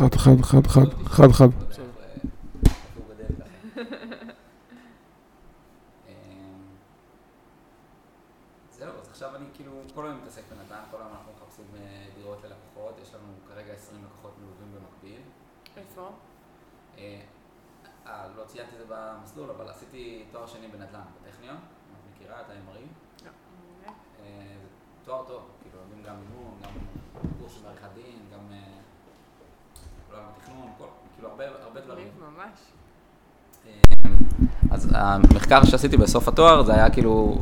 [0.00, 1.48] חד, חד, חד, חד, חד, חד.
[8.70, 12.38] זהו, אז עכשיו אני כאילו כל היום מתעסק בנדל"ן, כל היום אנחנו מחפשים אה, דירות
[12.44, 15.20] ללקוחות, יש לנו כרגע 20 לקוחות מלווים במקביל.
[15.76, 16.10] איפה?
[16.98, 17.20] אה,
[18.06, 21.60] אה, לא ציינתי את זה במסלול, אבל עשיתי תואר שני בנדל"ן בטכניון, את
[22.14, 22.84] מכירה את ה MRE?
[23.24, 23.30] לא.
[24.22, 24.56] אה,
[25.00, 26.70] זה תואר טוב, כאילו לומדים גם מימון, גם
[27.40, 28.58] קורס של עריכת דין, גם אה,
[30.10, 32.08] עולם התכנון, כל- כאילו הרבה הרבה דברים.
[32.08, 32.60] מגניב ממש.
[34.70, 34.90] אז
[35.52, 37.38] המחקר שעשיתי בסוף התואר זה היה כאילו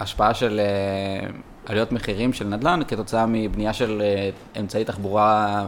[0.00, 1.28] השפעה של אה,
[1.66, 4.30] עליות מחירים של נדל"ן כתוצאה מבנייה של אה,
[4.60, 5.64] אמצעי תחבורה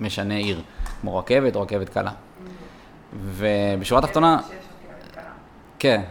[0.00, 0.62] משנה עיר,
[1.00, 2.10] כמו רכבת או רכבת קלה.
[3.22, 4.40] ובשורה התחתונה,
[5.78, 6.02] כן,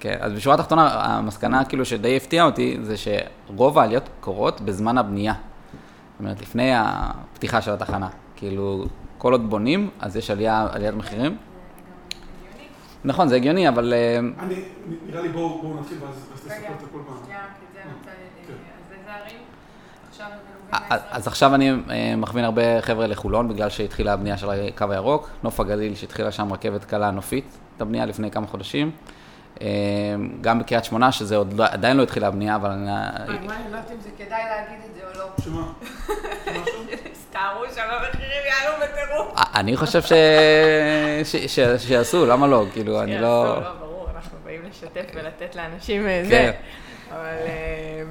[0.00, 5.32] כן, אז בשורה התחתונה המסקנה כאילו שדי הפתיעה אותי זה שרוב העליות קורות בזמן הבנייה.
[5.32, 8.08] זאת אומרת, לפני הפתיחה של התחנה.
[8.36, 8.84] כאילו,
[9.18, 11.36] כל עוד בונים, אז יש עלייה, עליית מחירים.
[13.04, 13.92] נכון, זה הגיוני, אבל...
[13.92, 14.54] אה, אני,
[15.06, 17.16] נראה לי בואו נתחיל ואז תספר את הכל פעם.
[17.16, 18.10] אני רוצה...
[18.46, 18.54] כן.
[20.90, 21.26] אז?
[21.26, 25.94] עכשיו אני אה, מכווין הרבה חבר'ה לחולון, בגלל שהתחילה הבנייה של הקו הירוק, נוף הגליל,
[25.94, 28.90] שהתחילה שם רכבת קלה נופית, את הבנייה לפני כמה חודשים.
[29.62, 29.66] אה,
[30.40, 32.90] גם בקריית שמונה, שזה עוד לא- עדיין לא התחילה הבנייה, אבל אני...
[33.28, 35.44] אני לא יודעת אם זה כדאי להגיד את זה או לא.
[35.44, 35.72] שמה?
[36.60, 36.84] משהו?
[37.12, 39.40] הסתערו שם המחירים יעלו בטירוף.
[39.54, 40.12] אני חושב ש...
[41.24, 41.36] ש...
[41.36, 41.60] ש...
[41.78, 42.64] שיעשו, למה לא?
[42.72, 43.44] כאילו, אני לא...
[43.44, 46.28] לא, ברור, אנחנו באים לשתף ולתת לאנשים אה, כן.
[46.28, 46.52] זה.
[47.10, 47.46] אבל...
[47.46, 48.02] אה,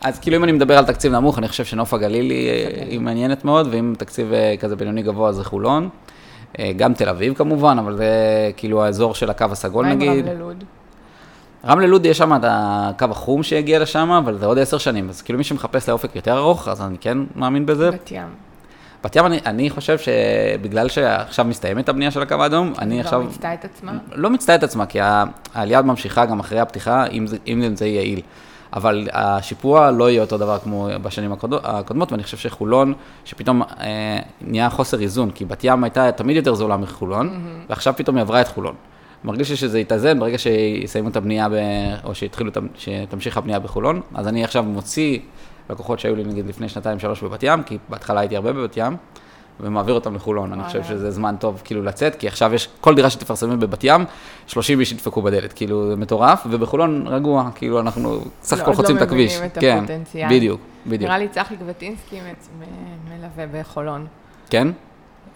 [0.00, 2.50] אז כאילו אם אני מדבר על תקציב נמוך, אני חושב שנוף הגליל היא,
[2.90, 5.88] היא מעניינת מאוד, ואם תקציב אה, כזה בינוני גבוה זה חולון.
[6.58, 8.06] אה, גם תל אביב כמובן, אבל זה
[8.56, 10.28] כאילו האזור של הקו הסגול מה עם נגיד.
[10.28, 10.64] רמלה לוד?
[11.66, 15.22] רמלה לוד יש שם את הקו החום שהגיע לשם, אבל זה עוד עשר שנים, אז
[15.22, 17.90] כאילו מי שמחפש לאופק יותר ארוך, אז אני כן מאמין בזה.
[17.90, 18.28] בת ים.
[19.04, 23.20] בת ים, אני, אני חושב שבגלל שעכשיו מסתיימת הבנייה של הקו האדום, אני היא עכשיו...
[23.20, 23.92] כבר מיצתה את עצמה?
[24.12, 24.98] לא מצטער את עצמה, כי
[25.54, 28.20] העלייה ממשיכה גם אחרי הפתיחה, אם זה, אם זה יעיל.
[28.72, 31.32] אבל השיפוע לא יהיה אותו דבר כמו בשנים
[31.64, 36.54] הקודמות, ואני חושב שחולון, שפתאום אה, נהיה חוסר איזון, כי בת ים הייתה תמיד יותר
[36.54, 38.74] זולה מחולון, ועכשיו פתאום היא עברה את חולון.
[39.24, 41.54] מרגיש לי שזה יתאזן ברגע שיסיימו את הבנייה, ב,
[42.04, 45.18] או שיתחילו, שתמשיך הבנייה בחולון, אז אני עכשיו מוציא
[45.70, 48.96] לקוחות שהיו לי נגיד לפני שנתיים שלוש בבת ים, כי בהתחלה הייתי הרבה בבת ים,
[49.60, 50.52] ומעביר אותם לחולון.
[50.52, 50.94] אני חושב וואלה.
[50.94, 54.04] שזה זמן טוב כאילו לצאת, כי עכשיו יש, כל דירה שתפרסמים בבת ים,
[54.46, 58.78] 30 איש ידפקו בדלת, כאילו זה מטורף, ובחולון רגוע, כאילו אנחנו סך לא, הכל עוד
[58.78, 59.32] לא חוצים את הכביש.
[59.32, 60.28] מבינים את כן, הפוטנציאל.
[60.28, 61.02] בדיוק, בדיוק.
[61.02, 62.18] נראה לי צחי גבטינסקי
[63.08, 64.06] מלווה בחולון.
[64.50, 64.68] כן?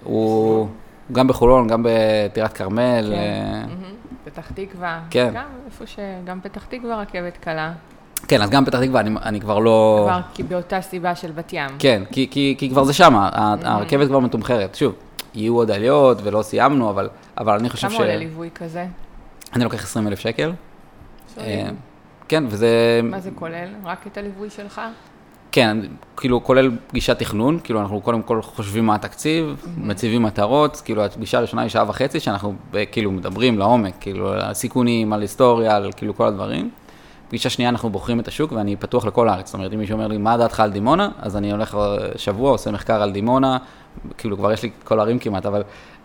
[0.04, 0.68] הוא
[1.12, 3.12] גם בחולון, גם בטירת כרמל.
[3.14, 3.18] כן.
[3.18, 3.76] אה.
[4.24, 5.00] פתח תקווה.
[5.10, 5.30] כן.
[5.34, 5.98] גם איפה ש...
[6.24, 7.72] גם פתח תקווה רכבת קלה.
[8.28, 10.04] כן, אז גם פתח תקווה, אני, אני כבר לא...
[10.08, 11.70] כבר כי באותה סיבה של בת ים.
[11.78, 13.28] כן, כי, כי, כי כבר זה שמה.
[13.32, 14.74] ה- הרכבת כבר מתומחרת.
[14.74, 14.94] שוב,
[15.34, 18.00] יהיו עוד עליות ולא סיימנו, אבל, אבל אני חושב כמה ש...
[18.00, 18.86] עולה ליווי כזה?
[19.54, 20.52] אני לוקח 20 אלף שקל.
[21.38, 21.68] אה,
[22.28, 23.00] כן, וזה...
[23.04, 23.68] מה זה כולל?
[23.84, 24.80] רק את הליווי שלך?
[25.56, 25.78] כן,
[26.16, 31.38] כאילו כולל פגישת תכנון, כאילו אנחנו קודם כל חושבים מה התקציב, מציבים מטרות, כאילו הפגישה
[31.38, 35.90] הראשונה היא שעה וחצי, שאנחנו ב- כאילו מדברים לעומק, כאילו על הסיכונים, על היסטוריה, על
[35.96, 36.70] כאילו כל הדברים.
[37.28, 40.06] פגישה שנייה אנחנו בוחרים את השוק ואני פתוח לכל הארץ, זאת אומרת אם מישהו אומר
[40.06, 43.58] לי מה דעתך על דימונה, אז אני הולך אה, שבוע, עושה מחקר על דימונה,
[44.18, 45.62] כאילו כבר יש לי כל הערים כמעט, אבל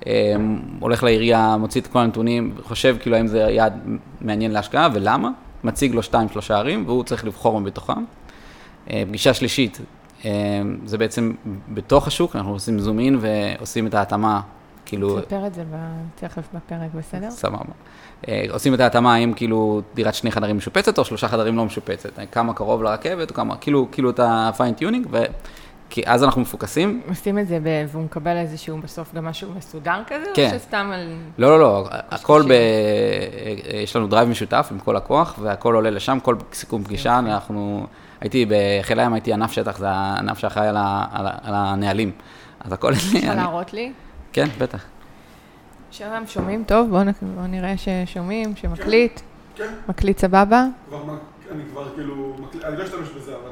[0.07, 0.35] אה,
[0.79, 3.73] הולך לעירייה, מוציא את כל הנתונים, חושב כאילו האם זה יעד
[4.21, 5.29] מעניין להשקעה ולמה,
[5.63, 8.03] מציג לו שתיים שלושה ערים והוא צריך לבחור מתוכם.
[8.89, 9.79] אה, פגישה שלישית,
[10.25, 10.31] אה,
[10.85, 11.33] זה בעצם
[11.69, 14.41] בתוך השוק, אנחנו עושים זום אין ועושים את ההתאמה,
[14.85, 15.63] כאילו, תספר את זה
[16.15, 17.31] תכף בפרק, בסדר?
[17.31, 17.63] סבבה.
[18.27, 22.09] אה, עושים את ההתאמה האם כאילו דירת שני חדרים משופצת או שלושה חדרים לא משופצת,
[22.31, 25.17] כמה קרוב לרכבת או כמה, כאילו, כאילו את ה-fine tuning,
[25.89, 27.01] כי אז אנחנו מפוקסים.
[27.09, 30.25] עושים את זה ב- והוא מקבל איזשהו בסוף גם משהו מסודר כזה?
[30.33, 30.49] כן.
[30.53, 31.13] או שסתם על...
[31.37, 32.53] לא, לא, לא, הכל ב...
[33.83, 37.87] יש לנו drive משותף עם כל לקוח, והכל עולה לשם, כל סיכום פגישה, אנחנו...
[38.21, 41.05] הייתי בחיל הים, הייתי ענף שטח, זה הענף שאחראי על, ה...
[41.11, 41.31] על, ה...
[41.43, 42.11] על הנהלים.
[42.59, 42.93] אז הכל...
[42.93, 43.91] אפשר אני- להראות לי?
[44.33, 44.85] כן, בטח.
[45.91, 46.89] שלום, שומעים טוב?
[46.89, 47.03] בואו
[47.35, 49.21] בואו נראה ששומעים, שמקליט.
[49.55, 51.03] כן, מקליט סבבה, כבר,
[51.51, 53.51] אני כבר כאילו, מקל- אני לא אשתמש בזה, אבל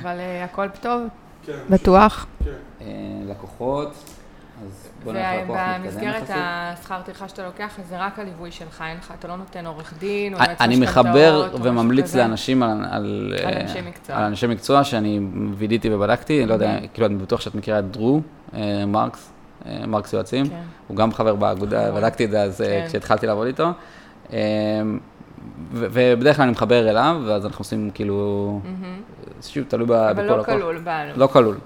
[0.00, 1.02] אבל אה, הכל טוב,
[1.46, 1.52] כן.
[1.70, 2.26] בטוח.
[2.44, 2.50] כן.
[2.80, 2.86] אה,
[3.26, 3.94] לקוחות,
[4.66, 6.22] אז בוא נלך ללקוח מתקדם ובמסגרת.
[6.30, 9.94] השכר טרחה שאתה לוקח, אז זה רק הליווי שלך, אין לך, אתה לא נותן עורך
[9.98, 12.14] דין, או אני- יועץ אני משכנתאות, מחבר או משהו וממליץ.
[12.14, 14.16] לאנשים על, על, על אה, אנשי מקצוע.
[14.16, 15.20] על אנשי מקצוע שאני
[15.56, 16.86] וידאתי ובדקתי, אני לא יודע, Mhm.
[16.94, 18.20] כאילו אני בטוח שאת מכירה את דרו
[18.54, 19.32] אה, מרקס,
[19.66, 20.60] אה, מרקס יועצים, כן.
[20.88, 22.00] הוא גם חבר באגודה, נכון.
[22.00, 22.84] בדקתי את זה אז כן.
[22.88, 23.70] כשהתחלתי לעבוד איתו.
[25.72, 28.60] ובדרך כלל אני מחבר אליו, ואז אנחנו עושים כאילו.
[29.42, 30.46] שוב, תלוי אבל בכל לא לקוח.
[30.54, 31.16] כלול בעלות.
[31.18, 31.56] לא כלול.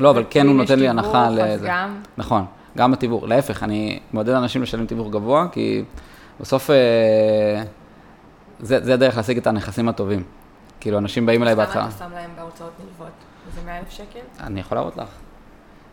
[0.00, 1.66] לא, אבל כן הוא נותן לי הנחה אז לזה.
[1.68, 2.44] גם, נכון,
[2.76, 3.24] גם בתיווך.
[3.24, 5.84] להפך, אני מעודד אנשים לשלם תיווך גבוה, כי
[6.40, 7.62] בסוף אה,
[8.60, 10.22] זה, זה הדרך להשיג את הנכסים הטובים.
[10.80, 11.82] כאילו, אנשים באים אליי בהתחלה.
[11.82, 13.12] כמה אתה שם להם בהוצאות נלוות?
[13.54, 14.20] זה 100 אלף שקל?
[14.40, 15.08] אני יכול להראות לך.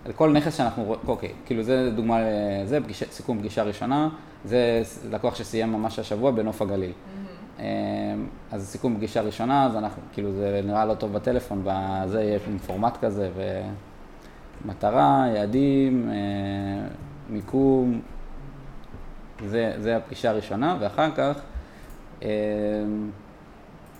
[0.06, 2.18] על כל נכס שאנחנו רואים, אוקיי, כאילו זה דוגמה,
[2.66, 4.10] זה פגישה, סיכום פגישה ראשונה,
[4.46, 4.82] זה
[5.12, 6.92] לקוח שסיים ממש השבוע בנוף הגליל.
[7.60, 7.66] אמ,
[8.52, 12.98] אז סיכום פגישה ראשונה, אז אנחנו, כאילו זה נראה לא טוב בטלפון, בזה יש פורמט
[13.02, 13.30] כזה,
[14.66, 16.88] ומטרה, יעדים, אה,
[17.30, 18.02] מיקום,
[19.48, 21.40] זה, זה הפגישה הראשונה, ואחר כך,
[22.22, 22.28] אמ,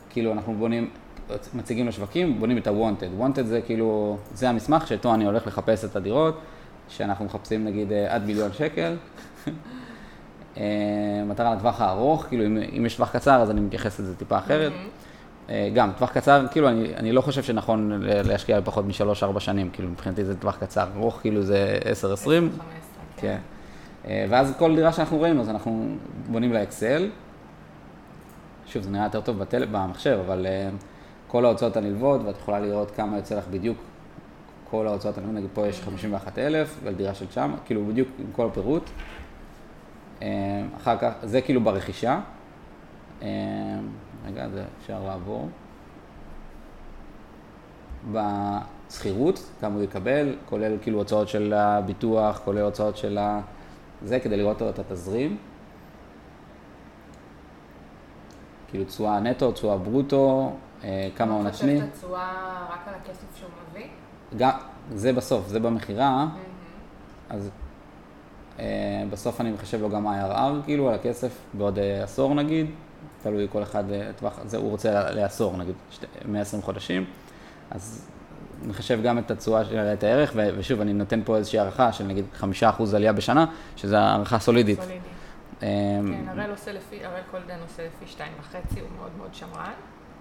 [0.10, 0.90] כאילו אנחנו בונים,
[1.54, 3.22] מציגים לשווקים, בונים את ה-wanted.
[3.22, 6.42] wanted זה כאילו, זה המסמך שאיתו אני הולך לחפש את הדירות,
[6.90, 8.96] שאנחנו מחפשים נגיד אה, עד מיליון שקל.
[10.58, 10.64] אה,
[11.26, 14.72] מטרה לטווח הארוך, כאילו אם, אם יש טווח קצר אז אני מתייחס לזה טיפה אחרת.
[14.72, 14.86] אה,
[15.74, 20.26] גם, טווח קצר, כאילו אני, אני לא חושב שנכון להשקיע בפחות משלוש-ארבע שנים, כאילו מבחינתי
[20.26, 22.50] זה טווח קצר, ארוך כאילו זה עשר, עשרים.
[22.50, 22.66] 15,
[23.18, 23.38] כן.
[24.08, 25.96] אה, ואז כל דירה שאנחנו רואים, אז אנחנו
[26.30, 27.10] בונים לה אקסל.
[28.66, 29.66] שוב, זה נראה יותר טוב בטל...
[29.72, 30.70] במחשב, אבל אה,
[31.28, 33.78] כל ההוצאות הנלוות, ואת יכולה לראות כמה יוצא לך בדיוק
[34.70, 38.48] כל ההוצאות הנלוות, נגיד פה יש 51,000, ועל דירה של 900, כאילו בדיוק עם כל
[38.48, 38.90] הפירוט.
[40.22, 40.28] אה,
[40.78, 42.20] אחר כך, זה כאילו ברכישה.
[44.26, 45.50] רגע, זה אפשר לעבור.
[48.12, 53.42] בשכירות, כמה הוא יקבל, כולל כאילו הוצאות של הביטוח, כולל הוצאות של ה...
[54.04, 55.38] זה, כדי לראות את התזרים.
[58.68, 60.54] כאילו תשואה נטו, תשואה ברוטו,
[60.84, 61.78] אה, כמה הון עצמי.
[61.78, 63.88] אתה חושב את התשואה רק על הכסף שהוא מביא?
[64.38, 64.52] גם,
[64.94, 66.28] זה בסוף, זה במכירה,
[67.30, 67.50] אז
[68.60, 72.68] אה, בסוף אני מחשב לו גם IRR, כאילו, על הכסף, בעוד אה, עשור נגיד,
[73.24, 77.06] תלוי כל אחד, אה, טווח, זה הוא רוצה לעשור, נגיד, שתי- 120 חודשים,
[77.72, 78.08] אז
[78.68, 82.04] מחשב גם את התשואה של את הערך, ו- ושוב, אני נותן פה איזושהי הערכה של
[82.04, 82.44] נגיד 5%
[82.96, 83.46] עלייה בשנה,
[83.76, 84.80] שזו הערכה סולידית.
[84.82, 85.00] סולידי.
[85.64, 85.68] אה,
[86.04, 89.72] כן, הראל עושה לפי, הראל קולדן עושה לפי שתיים וחצי, הוא מאוד מאוד שמרן.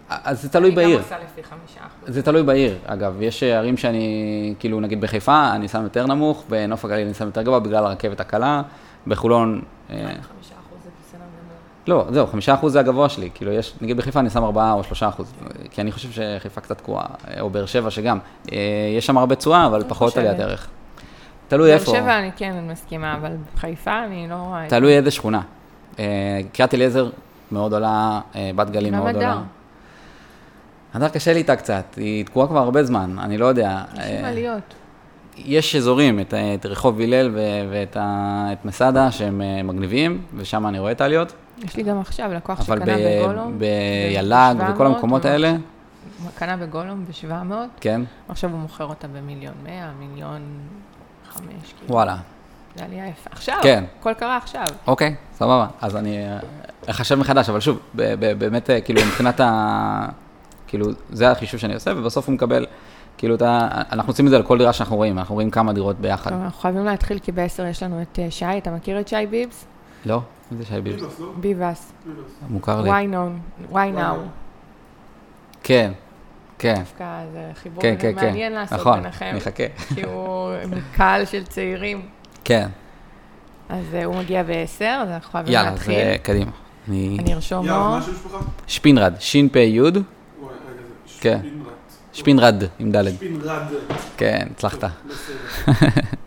[0.09, 0.89] אז זה תלוי בעיר.
[0.89, 2.15] אני גם עושה לפי חמישה אחוז.
[2.15, 6.85] זה תלוי בעיר, אגב, יש ערים שאני, כאילו נגיד בחיפה, אני שם יותר נמוך, בנוף
[6.85, 8.63] הגליל אני שם יותר גבוה בגלל הרכבת הקלה,
[9.07, 11.57] בחולון, אה, חמישה אחוז זה בסדר גמור.
[11.87, 14.85] לא, זהו, חמישה אחוז זה הגבוה שלי, כאילו יש, נגיד בחיפה אני שם ארבעה או
[14.85, 15.33] שלושה אחוז,
[15.71, 18.19] כי אני חושב שחיפה קצת תקועה, אה, או באר שבע שגם,
[18.53, 18.59] אה,
[18.97, 20.25] יש שם הרבה תשואה, אבל פחות חושבת.
[20.25, 20.69] עליית ערך.
[21.49, 24.67] תלוי איפה, באר שבע אני כן אני מסכימה, אבל חיפה אני לא רואה.
[24.69, 25.41] תלוי איזה שכונה.
[25.99, 27.11] אה, קריית אליעזר
[27.53, 28.21] מאוד עולה,
[28.57, 29.15] בת גלים גם מאוד.
[29.15, 29.43] עולה.
[30.95, 33.83] הדר קשה לי איתה קצת, היא תקועה כבר הרבה זמן, אני לא יודע.
[33.95, 34.75] יש עם עליות.
[35.37, 37.31] יש אזורים, את, את רחוב הלל
[37.71, 37.97] ואת
[38.53, 41.33] את מסדה שהם מגניבים, ושם אני רואה את העליות,
[41.65, 43.59] יש לי גם עכשיו לקוח אבל שקנה בגולום.
[43.59, 45.57] ביל"ג ב- וכל המקומות 700, האלה,
[46.35, 50.41] קנה בגולום ב-700, כן, עכשיו הוא מוכר אותה במיליון 100, מיליון
[51.31, 51.45] 5,
[51.79, 51.95] כאילו.
[51.95, 52.17] וואלה,
[52.77, 53.31] זה עלייה יפה.
[53.33, 53.85] עכשיו, כן.
[54.01, 54.65] הכל קרה עכשיו.
[54.87, 56.39] אוקיי, סבבה, אז אני אה,
[56.87, 57.79] אחשב מחדש, אבל שוב,
[58.39, 60.07] באמת, אה, כאילו, מבחינת ה...
[60.67, 62.67] כאילו, זה החישוב שאני עושה, ובסוף הוא מקבל,
[63.19, 63.69] כאילו, את ה...
[63.93, 66.31] אנחנו עושים את זה על כל דירה שאנחנו רואים, אנחנו רואים כמה דירות ביחד.
[66.31, 69.27] טוב, אנחנו חייבים להתחיל, כי ב-10 יש לנו את אה, שי, אתה מכיר את שי
[69.31, 69.65] ביבס?
[70.07, 70.21] לא?
[70.53, 71.01] איזה שי ביבס?
[71.01, 71.33] ביבס, לא?
[71.37, 72.33] ביבס, ביבס.
[72.49, 72.91] מוכר לי.
[72.91, 74.17] why now, why now.
[75.63, 75.93] כן,
[76.59, 78.27] כן, דווקא זה חיבור כן, כן, כן.
[78.27, 79.27] מעניין לעשות נכון, ביניכם.
[79.31, 79.65] אני אחכה.
[79.95, 80.51] כי הוא
[80.97, 82.09] קהל של צעירים.
[82.45, 82.69] כן,
[83.69, 85.95] אז אה, הוא מגיע ב-10, אז אנחנו חייבים יאללה, אז להתחיל.
[85.95, 86.51] אה, קדימה.
[86.89, 87.17] אני...
[87.21, 87.75] אני ארשום לו.
[87.75, 88.39] מה השם משפחה?
[88.67, 90.03] שפינרד, שפ"י, וואי, רגע,
[91.07, 91.39] זה כן.
[91.43, 91.73] שפינרד.
[92.13, 93.63] שפינרד עם ד', שפינרד.
[94.17, 94.85] כן, הצלחת.
[94.85, 95.91] בסדר.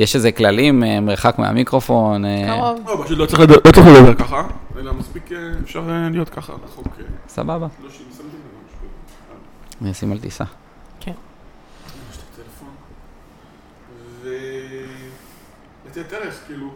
[0.00, 2.80] יש איזה כללים, אה, מרחק מהמיקרופון, אה, קרוב.
[2.86, 4.42] לא, פשוט לא צריך לדבר- לא ככה,
[4.78, 6.86] אלא מספיק אה, אפשר להיות ככה רחוק.
[7.28, 7.88] סבבה, לא.
[9.82, 10.44] אני אשים על טיסה.
[11.00, 11.12] כן.
[15.90, 16.68] לתת ערך, כאילו.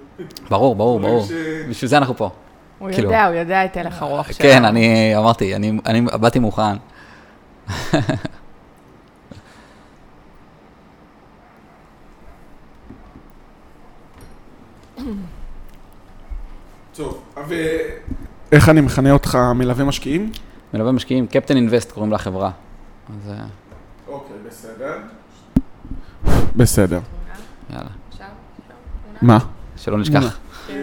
[0.51, 1.27] ברור, ברור, ברור.
[1.71, 2.31] בשביל זה אנחנו פה.
[2.79, 4.37] הוא כאילו- יודע, הוא יודע את הלך הרוח שלו.
[4.39, 6.77] כן, אני אמרתי, אני אני באתי מוכן.
[16.95, 20.33] טוב, ואיך אני מכנה אותך מלווה משקיעים?
[20.75, 22.51] מלווה משקיעים, קפטן אינבסט קוראים לחברה.
[23.09, 23.45] אז אה,
[24.09, 24.99] אוקיי, בסדר.
[26.57, 27.01] בסדר.
[27.71, 27.89] יאללה,
[29.23, 29.39] מה?
[29.77, 30.39] שלא נשכח.
[30.71, 30.75] אה,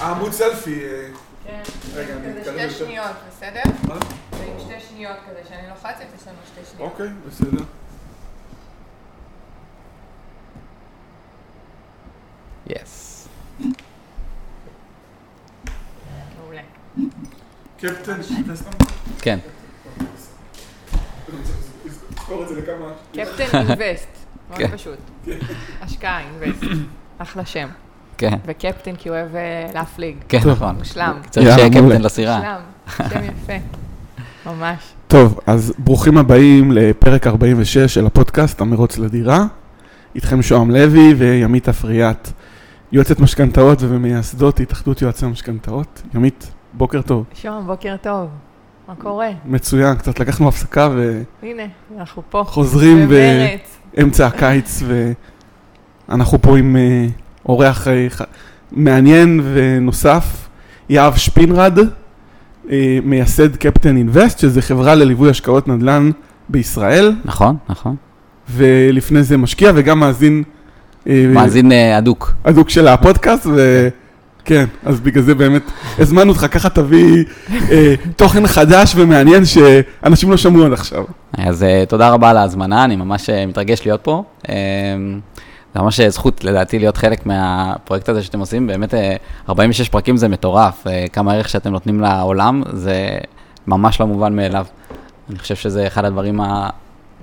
[0.00, 0.84] העמוד סלפי.
[0.84, 1.08] אה,
[1.44, 1.60] כן.
[1.94, 2.84] רגע, אני כזה שתי.
[2.84, 3.62] שניות, בסדר?
[3.88, 3.94] מה?
[4.32, 6.92] זה עם שתי שניות כזה, שאני לוחצת, יש לנו שתי שניות.
[6.92, 7.64] אוקיי, בסדר.
[12.66, 12.99] יס.
[17.80, 18.12] קפטן,
[19.22, 19.38] כן.
[22.48, 22.92] זה לכמה...
[23.12, 24.08] קפטן אינבסט,
[24.50, 24.70] מאוד כן.
[24.76, 24.98] פשוט.
[25.80, 26.64] השקעה אינבסט,
[27.18, 27.68] אחלה שם.
[28.18, 30.16] כן, וקפטן כי הוא אוהב אה, להפליג.
[30.28, 30.38] כן.
[30.46, 30.76] נכון.
[30.78, 31.18] מושלם.
[31.30, 31.70] צריך שיהיה.
[31.70, 32.36] קפטן לסירה.
[32.36, 33.52] מושלם, שם יפה.
[34.46, 34.78] ממש.
[35.08, 39.46] טוב, אז ברוכים הבאים לפרק 46 של הפודקאסט המרוץ לדירה.
[40.14, 42.30] איתכם שוהם לוי וימית אפריאט,
[42.92, 46.02] יועצת משכנתאות וממייסדות התאחדות יועצי המשכנתאות.
[46.14, 47.24] ימית, בוקר טוב.
[47.34, 48.28] שוהם, בוקר טוב.
[48.88, 49.28] מה קורה?
[49.46, 50.88] מצוין, קצת לקחנו הפסקה
[51.42, 51.62] הנה,
[51.98, 52.38] אנחנו פה.
[52.38, 53.78] וחוזרים במרץ.
[53.96, 54.82] באמצע הקיץ,
[56.08, 57.06] ואנחנו פה עם אה,
[57.48, 58.22] אורח אה, ח-
[58.72, 60.48] מעניין ונוסף,
[60.88, 61.78] יהב שפינרד,
[62.70, 66.10] אה, מייסד קפטן אינבסט, שזה חברה לליווי השקעות נדל"ן
[66.48, 67.96] בישראל, נכון, נכון.
[68.50, 70.42] ולפני זה משקיע וגם מאזין
[71.06, 72.32] מאזין הדוק.
[72.44, 73.46] הדוק של הפודקאסט,
[74.50, 75.62] וכן, אז בגלל זה באמת
[75.98, 77.24] הזמנו אותך, ככה תביא
[77.70, 81.04] אה, תוכן חדש ומעניין שאנשים לא שמעו עד עכשיו.
[81.38, 84.22] אז אה, תודה רבה על ההזמנה, אני ממש אה, מתרגש להיות פה.
[84.48, 84.54] אה,
[85.74, 89.16] זה ממש אה, זכות לדעתי להיות חלק מהפרויקט הזה שאתם עושים, באמת אה,
[89.48, 93.18] 46 פרקים זה מטורף, אה, כמה ערך שאתם נותנים לעולם, זה
[93.66, 94.66] ממש לא מובן מאליו.
[95.30, 96.70] אני חושב שזה אחד הדברים ה...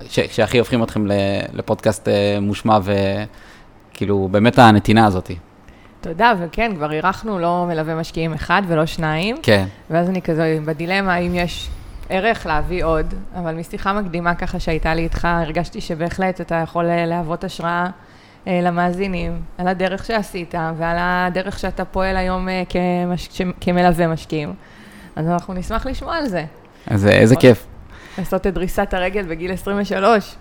[0.08, 0.20] ש...
[0.30, 1.06] שהכי הופכים אתכם.
[1.52, 2.78] לפודקאסט אה, מושמע
[3.92, 5.36] וכאילו באמת הנתינה הזאתי.
[6.00, 11.14] תודה, וכן, כבר אירחנו לא מלווה משקיעים אחד ולא שניים, כן, ואז אני כזה בדילמה
[11.14, 11.68] האם יש
[12.08, 17.06] ערך להביא עוד, אבל משיחה מקדימה ככה שהייתה לי איתך, הרגשתי שבהחלט אתה יכול אה,
[17.06, 17.86] להוות השראה
[18.46, 23.28] אה, למאזינים על הדרך שעשית ועל הדרך שאתה פועל היום אה, כמש...
[23.32, 24.52] ש- כמלווה משקיעים.
[25.16, 26.44] אז אנחנו נשמח לשמוע על זה.
[26.86, 27.66] אז אה, איזה כיף.
[28.18, 30.34] לעשות את דריסת הרגל בגיל 23.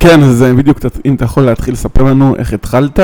[0.00, 3.00] כן, אז אה, בדיוק, אם אתה יכול להתחיל לספר לנו איך התחלת.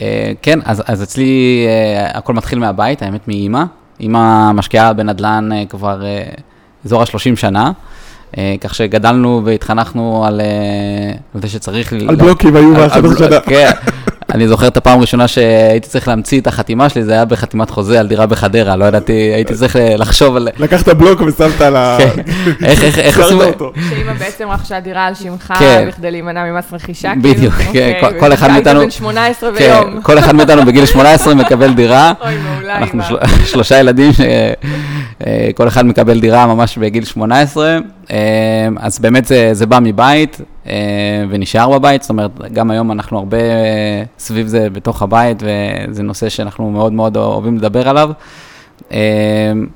[0.00, 3.62] אה, כן, אז, אז אצלי אה, הכל מתחיל מהבית, האמת מאימא.
[4.00, 6.22] אימא משקיעה בנדל"ן אה, כבר אה,
[6.84, 7.70] אזור ה-30 שנה,
[8.38, 10.40] אה, כך שגדלנו והתחנכנו על,
[11.34, 11.92] זה שצריך...
[11.92, 13.40] על בלוקים היו על- על באחד בלוק, השנה.
[13.40, 13.70] כן.
[14.34, 18.00] אני זוכר את הפעם הראשונה שהייתי צריך להמציא את החתימה שלי, זה היה בחתימת חוזה
[18.00, 20.48] על דירה בחדרה, לא ידעתי, הייתי צריך אה, לחשוב על...
[20.58, 21.98] לקחת בלוק ושמת על ה...
[21.98, 22.22] כן.
[22.64, 23.40] איך, איך, איך עושים...
[23.40, 23.72] אותו.
[23.90, 25.84] שאמא בעצם רכשה דירה על שמך, כן.
[25.88, 27.12] בכדי להימנע ממס רכישה.
[27.22, 30.02] בדיוק, כאילו, כן, אוקיי, כל- כל אחד מאיתנו- בן 18 כן, ביום.
[30.02, 32.12] כל אחד מאיתנו בגיל 18 מקבל דירה.
[32.24, 33.04] אוי, מעולה, אנחנו אמא.
[33.08, 33.16] של...
[33.52, 37.78] שלושה ילדים, שכל אחד מקבל דירה ממש בגיל 18,
[38.10, 38.16] אה,
[38.80, 40.44] אז באמת זה, זה בא מבית אה,
[41.30, 45.42] ונשאר בבית, זאת אומרת, גם היום אנחנו הרבה אה, סביב זה בתוך הבית,
[45.88, 48.10] וזה נושא שאנחנו מאוד מאוד אוהבים לדבר עליו.
[48.92, 48.98] אה,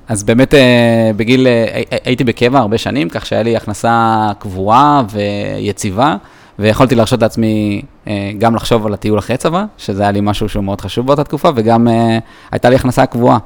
[0.08, 5.02] אז באמת אה, בגיל, אה, הי- הייתי בקבע הרבה שנים, כך שהיה לי הכנסה קבועה
[5.10, 6.16] ויציבה,
[6.58, 10.64] ויכולתי להרשות לעצמי אה, גם לחשוב על הטיול אחרי צבא, שזה היה לי משהו שהוא
[10.64, 12.18] מאוד חשוב באותה תקופה, וגם אה,
[12.52, 13.38] הייתה לי הכנסה קבועה,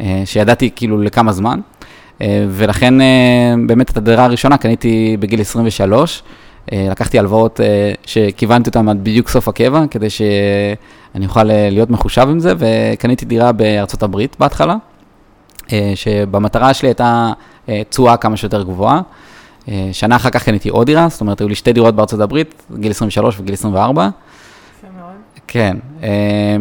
[0.00, 1.60] אה, שידעתי כאילו לכמה זמן,
[2.22, 3.06] אה, ולכן אה,
[3.66, 6.22] באמת את הדירה הראשונה קניתי בגיל 23.
[6.72, 11.90] אה, לקחתי הלוואות אה, שכיוונתי אותן עד בדיוק סוף הקבע, כדי שאני אוכל אה, להיות
[11.90, 14.76] מחושב עם זה, וקניתי דירה בארצות הברית בהתחלה,
[15.94, 17.32] שבמטרה שלי הייתה
[17.68, 19.00] אה, תשואה כמה שיותר גבוהה.
[19.92, 22.90] שנה אחר כך קניתי עוד דירה, זאת אומרת, היו לי שתי דירות בארצות הברית, גיל
[22.90, 24.08] 23 וגיל 24.
[24.78, 25.14] יפה מאוד.
[25.46, 25.76] כן,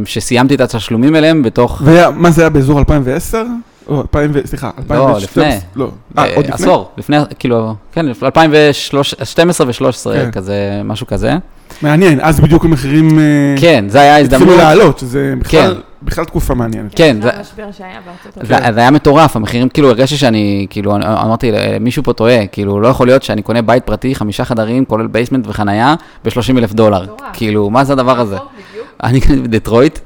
[0.06, 1.82] שסיימתי את התשלומים אליהם בתוך...
[1.86, 3.46] ומה זה היה באזור 2010?
[3.90, 5.44] או 2000, ו- סליחה, 2012?
[5.44, 5.60] לפני.
[5.76, 6.66] לא, אה, אה, עוד לפני?
[6.66, 9.74] עשור, לפני, כאילו, כן, 2012 ו-13,
[10.14, 10.32] כן.
[10.32, 10.54] כזה,
[10.84, 11.34] משהו כזה.
[11.82, 13.24] מעניין, אז בדיוק המחירים אה,
[13.60, 14.58] כן, זה היה התחילו הזדמנות.
[14.58, 15.80] לעלות, שזה בכלל- כן.
[16.04, 16.92] בכלל תקופה מעניינת.
[16.96, 18.74] כן, זה המשבר שהיה בארצות זה, הברית.
[18.74, 23.08] זה היה מטורף, המחירים, כאילו, הרגשתי שאני, כאילו, אמרתי, מישהו פה טועה, כאילו, לא יכול
[23.08, 27.04] להיות שאני קונה בית פרטי, חמישה חדרים, כולל basement וחנייה, ב-30 אלף דולר.
[27.04, 27.22] מטורף.
[27.34, 28.38] כאילו, מה זה הדבר הזה?
[29.04, 30.00] אני קניתי בדטרויט,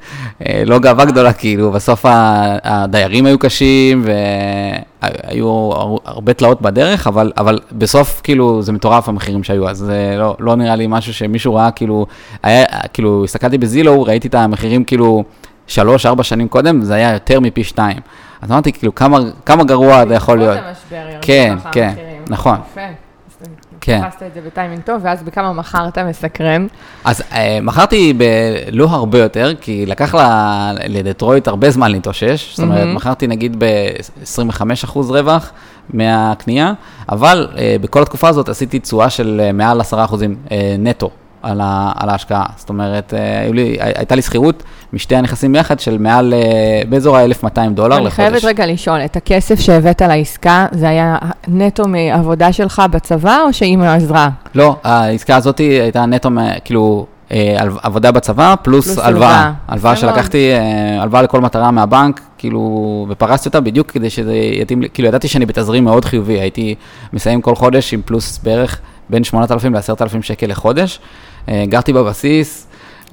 [0.47, 2.05] אה, לא גאווה גדולה, כאילו, בסוף
[2.63, 9.43] הדיירים היו קשים, והיו הר- הרבה תלאות בדרך, אבל, אבל בסוף, כאילו, זה מטורף המחירים
[9.43, 12.05] שהיו, אז זה לא, לא נראה לי משהו שמישהו ראה, כאילו,
[12.43, 15.23] היה, כאילו, הסתכלתי ב Zillow, ראיתי את המחירים, כאילו,
[15.73, 17.97] שלוש, ארבע שנים קודם, זה היה יותר מפי שתיים.
[18.41, 20.57] אז אמרתי, כאילו, כמה, כמה גרוע זה יכול להיות.
[21.21, 22.21] כן, כן, המחירים.
[22.29, 22.57] נכון.
[22.71, 22.81] יפה.
[23.81, 24.01] כן.
[24.09, 26.67] תפסת את זה בטיימינג טוב, ואז בכמה מכרת מסקרן.
[27.03, 32.79] אז אה, מכרתי בלא הרבה יותר, כי לקח לה- לדטרויט הרבה זמן להתאושש, זאת אומרת,
[32.79, 32.95] מהמם.
[32.95, 34.61] מכרתי נגיד ב-25%
[34.97, 35.51] רווח
[35.89, 36.73] מהקנייה,
[37.09, 39.93] אבל אה, בכל התקופה הזאת עשיתי תשואה של אה, מעל 10%
[40.51, 41.09] אה, נטו.
[41.43, 45.79] על, ה, על ההשקעה, זאת אומרת, אה, לי, הי- הייתה לי שכירות משתי הנכסים יחד
[45.79, 46.39] של מעל, אה,
[46.89, 48.15] באזור ה-1,200 דולר אני לחודש.
[48.15, 53.81] חייבת רגע לשאול, את הכסף שהבאת לעסקה, זה היה נטו מעבודה שלך בצבא, או שעם
[53.81, 54.29] העזרה?
[54.55, 56.29] לא, העסקה הזאת הייתה נטו,
[56.65, 59.51] כאילו, אה, עבודה בצבא, פלוס פלוס הלוואה.
[59.67, 59.95] הלוואה.
[59.95, 62.59] שלקחתי, אה, הלוואה לכל מטרה מהבנק, כאילו,
[63.09, 66.75] ופרסתי אותה בדיוק כדי שזה יתאים, לי- כאילו, ידעתי שאני בתזרים מאוד חיובי, הייתי
[67.13, 70.99] מסיים כל חודש עם פלוס בערך בין 8,000 ל-10,000 שקל לחודש.
[71.49, 72.67] אה, גרתי בבסיס,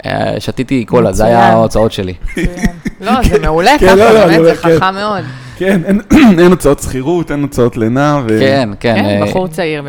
[0.06, 1.40] אה, שתיתי קולה, זה היה.
[1.48, 2.14] ההוצאות שלי.
[3.00, 4.76] לא, זה מעולה כן, ככה, לא, לא, באמת, זה כן.
[4.78, 5.24] חכם מאוד.
[5.56, 8.22] כן, אין- הוצאות שכירות, אין הוצאות לינה.
[8.28, 8.94] כן, כן.
[8.94, 9.82] כן, אה, בחור צעיר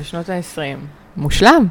[0.00, 0.58] בשנות ה-20.
[1.16, 1.66] מושלם.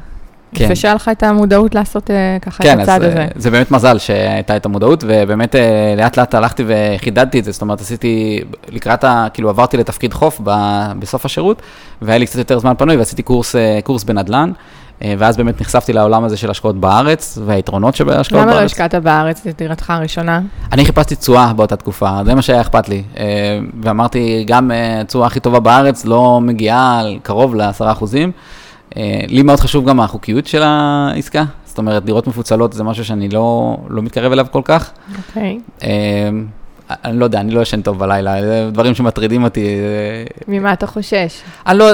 [0.54, 0.64] כן.
[0.64, 2.10] יפה שהיה לך את המודעות לעשות
[2.42, 3.26] ככה כן, את הצעד הזה.
[3.36, 5.54] זה באמת מזל שהייתה את המודעות, ובאמת
[5.96, 9.26] לאט לאט הלכתי וחידדתי את זה, זאת אומרת, עשיתי, לקראת ה...
[9.34, 11.62] כאילו עברתי לתפקיד חוף ב- בסוף השירות,
[12.02, 13.54] והיה לי קצת יותר זמן פנוי, ועשיתי קורס,
[13.84, 14.50] קורס בנדל"ן,
[15.18, 18.70] ואז באמת נחשפתי לעולם הזה של השקעות בארץ, והיתרונות שבהשקעות למה לא בארץ.
[18.70, 20.40] השקעת בארץ, את דירתך הראשונה?
[20.72, 23.02] אני חיפשתי תשואה באותה תקופה, זה מה שהיה אכפת לי.
[23.18, 28.32] אה, ואמרתי, גם אה, התשואה הכי טובה בארץ לא מגיעה קרוב ל-10 אחוזים.
[28.96, 33.28] אה, לי מאוד חשוב גם החוקיות של העסקה, זאת אומרת, דירות מפוצלות זה משהו שאני
[33.28, 34.90] לא, לא מתקרב אליו כל כך.
[35.28, 35.60] אוקיי.
[35.82, 35.88] אה,
[37.04, 39.64] אני לא יודע, אני לא ישן טוב בלילה, זה דברים שמטרידים אותי.
[39.66, 41.40] אה, ממה אתה חושש?
[41.66, 41.86] אני לא,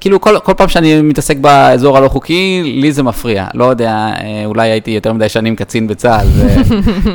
[0.00, 3.46] כאילו כל, כל פעם שאני מתעסק באזור הלא חוקי, לי זה מפריע.
[3.54, 6.26] לא יודע, אה, אולי הייתי יותר מדי שנים קצין בצה"ל.
[6.26, 6.48] ו-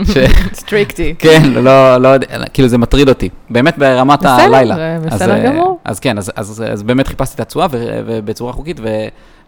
[0.14, 0.18] ש-
[0.54, 1.16] סטריקטי.
[1.20, 4.76] כן, לא, לא יודע, כאילו זה מטריד אותי, באמת ברמת בסדר, הלילה.
[4.76, 5.80] זה אז, בסדר אה, גמור.
[5.86, 8.80] אז כן, אז, אז, אז באמת חיפשתי את התשואה ובצורה חוקית,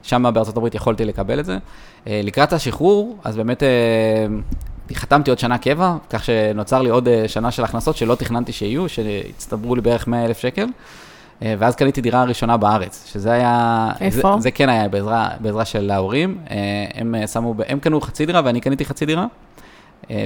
[0.04, 1.58] ושם בארצות הברית יכולתי לקבל את זה.
[2.08, 3.68] אה, לקראת השחרור, אז באמת אה,
[4.96, 8.90] חתמתי עוד שנה קבע, כך שנוצר לי עוד אה, שנה של הכנסות שלא תכננתי שיהיו,
[8.90, 10.68] שהצטברו לי בערך 100 אלף שקל.
[11.42, 13.90] אה, ואז קניתי דירה ראשונה בארץ, שזה היה...
[14.02, 14.34] איפה?
[14.36, 16.38] זה, זה כן היה בעזרה, בעזרה של ההורים.
[16.50, 16.56] אה,
[16.94, 19.26] הם שמו, הם קנו חצי דירה ואני קניתי חצי דירה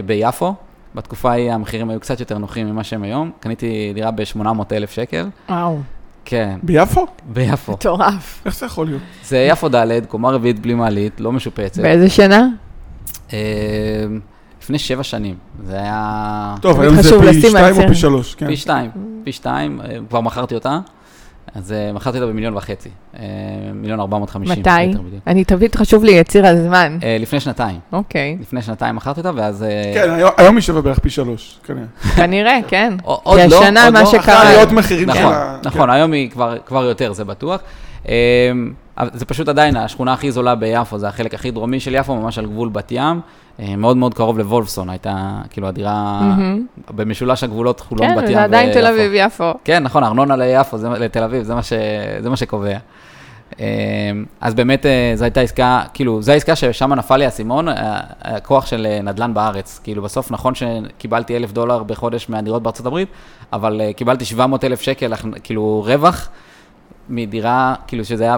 [0.05, 0.53] ביפו.
[0.95, 3.31] בתקופה ההיא המחירים היו קצת יותר נוחים ממה שהם היום.
[3.39, 5.25] קניתי דירה ב-800 אלף שקל.
[5.49, 5.79] וואו,
[6.25, 7.05] כן, ביפו?
[7.25, 7.71] ביפו.
[7.71, 8.41] מטורף.
[8.45, 9.01] איך זה יכול להיות?
[9.23, 11.81] זה יפו ד', קומה רביעית בלי מעלית, לא משופצת.
[11.81, 12.47] באיזה שנה?
[14.63, 15.35] לפני שבע שנים.
[15.65, 16.55] זה היה...
[16.61, 17.95] טוב, היום זה פי שתיים או פי.
[17.95, 18.47] שלוש, כן.
[18.47, 18.89] פי שתיים,
[19.23, 20.79] פי שתיים, אה, כבר מכרתי אותה.
[21.55, 22.89] אז אה, מכרתי אותה במיליון וחצי.
[23.19, 23.23] אה,
[23.73, 24.59] מיליון ארבע מאות חמישים.
[24.59, 24.69] מתי?
[25.27, 26.97] אני תמיד חשוב לי יציר הזמן.
[27.19, 27.79] לפני שנתיים.
[27.93, 28.37] אוקיי.
[28.41, 29.65] לפני שנתיים מכרתי אותה, ואז...
[29.93, 31.85] כן, היום- היא שווה בערך פי שלוש, כנראה.
[32.15, 32.93] כנראה, כן.
[33.03, 34.05] עוד עוד כי לא, השנה עוד מה לא.
[34.05, 35.57] שקרה- אחרי עליות מחירים של נכון, ה...
[35.65, 36.29] נכון, היום היא
[36.65, 37.61] כבר יותר, זה בטוח.
[39.13, 42.45] זה פשוט עדיין, השכונה הכי זולה ביפו, זה החלק הכי דרומי של יפו, ממש על
[42.45, 43.19] גבול בת ים.
[43.59, 46.65] אה, מאוד מאוד קרוב לוולפסון, הייתה כאילו הדירה מהמם.
[46.95, 48.73] במשולש הגבולות חולון, כן, בת ים זה עדיין.
[48.73, 49.53] תל אביב-יפו.
[49.63, 51.73] כן, נכון, ארנונה ליפו, זה, לתל אביב, זה מה, ש,
[52.19, 52.77] זה מה שקובע.
[53.59, 53.65] אמ,
[54.41, 57.73] אז באמת אה, זו הייתה עסקה, כאילו, זו העסקה ששם נפל לי האסימון, ה-
[58.21, 59.79] הכוח של אה, נדל"ן בארץ.
[59.83, 63.07] כאילו, בסוף נכון שקיבלתי אלף דולר בחודש מהדירות בארצות הברית,
[63.53, 66.29] אבל אה, קיבלתי 700 אלף שקל, כאילו, רווח
[67.09, 68.37] מדירה, כאילו, שזה היה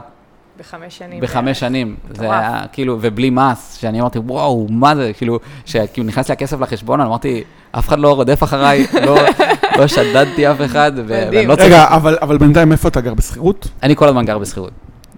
[0.59, 1.19] בחמש שנים.
[1.21, 1.95] בחמש שנים.
[2.13, 2.23] זה.
[2.25, 6.99] היה, כאילו, ובלי מס, שאני אמרתי, וואו, מה זה, כאילו, שכאילו נכנס לי הכסף לחשבון,
[6.99, 9.17] אני אמרתי, אף אחד לא רודף אחריי, לא,
[9.77, 10.91] לא שדדתי אף אחד.
[11.07, 11.67] ואני לא צריך...
[11.67, 13.67] רגע, אבל אבל בינתיים איפה אתה גר בשכירות?
[13.83, 14.71] אני כל הזמן גר בשכירות.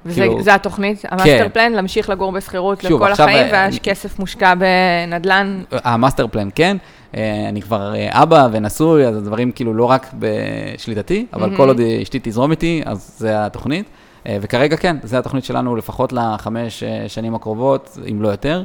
[0.05, 3.73] וזה כאילו- זה התוכנית, ה master plan, להמשיך לגור בשכירות לכל עכשיו, החיים, אה, ואז
[3.73, 5.61] אני- כסף מושקע בנדל"ן.
[5.71, 6.77] ה master plan כן,
[7.17, 11.57] אה, אני כבר אה, אבא ונשוי, אז הדברים כאילו לא רק בשליטתי, אבל מהמם.
[11.57, 13.85] כל עוד אשתי תזרום איתי, אז זה התוכנית.
[14.27, 18.63] אה, וכרגע כן, זו התוכנית שלנו לפחות לחמש אה, שנים הקרובות, אם לא יותר.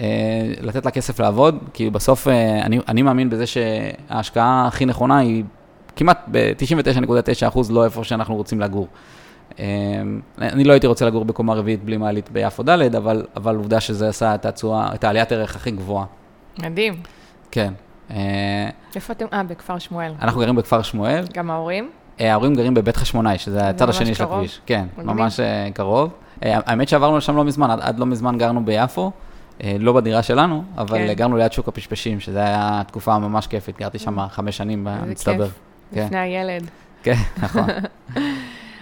[0.00, 0.06] אה,
[0.60, 2.28] לתת לה כסף לעבוד, כי בסוף
[2.62, 5.44] אני, אני מאמין בזה שההשקעה הכי נכונה היא
[5.96, 8.88] כמעט ב-99.9% לא איפה שאנחנו רוצים לגור.
[10.38, 14.08] אני לא הייתי רוצה לגור בקומה רביעית בלי מעלית ביפו ד', אבל, אבל עובדה שזה
[14.08, 16.04] עשה את התשואה, את העליית ערך הכי גבוהה.
[16.58, 16.94] מדהים.
[17.50, 17.72] כן.
[18.94, 19.26] איפה אתם?
[19.32, 20.12] אה, בכפר שמואל.
[20.22, 21.90] אנחנו גרים בכפר שמואל, גם ההורים?
[22.20, 24.24] אה, ההורים גרים בבית חשמונאי, שזה הצד השני של.
[24.24, 24.60] הכביש.
[24.66, 24.86] כן.
[24.98, 26.10] ממש אה, קרוב.
[26.44, 29.10] אה, האמת שעברנו לשם לא מזמן, עד, לא מזמן גרנו ביפו,
[29.78, 31.12] לא בדירה שלנו, אבל כן.
[31.12, 34.86] גרנו ליד שוק הפשפשים, שזו הייתה תקופה ממש כיפית, גרתי שם חמש שנים.
[35.24, 35.60] כיף.
[35.94, 36.04] כן.
[36.06, 36.70] לפני הילד.
[37.02, 37.66] כן, נכון.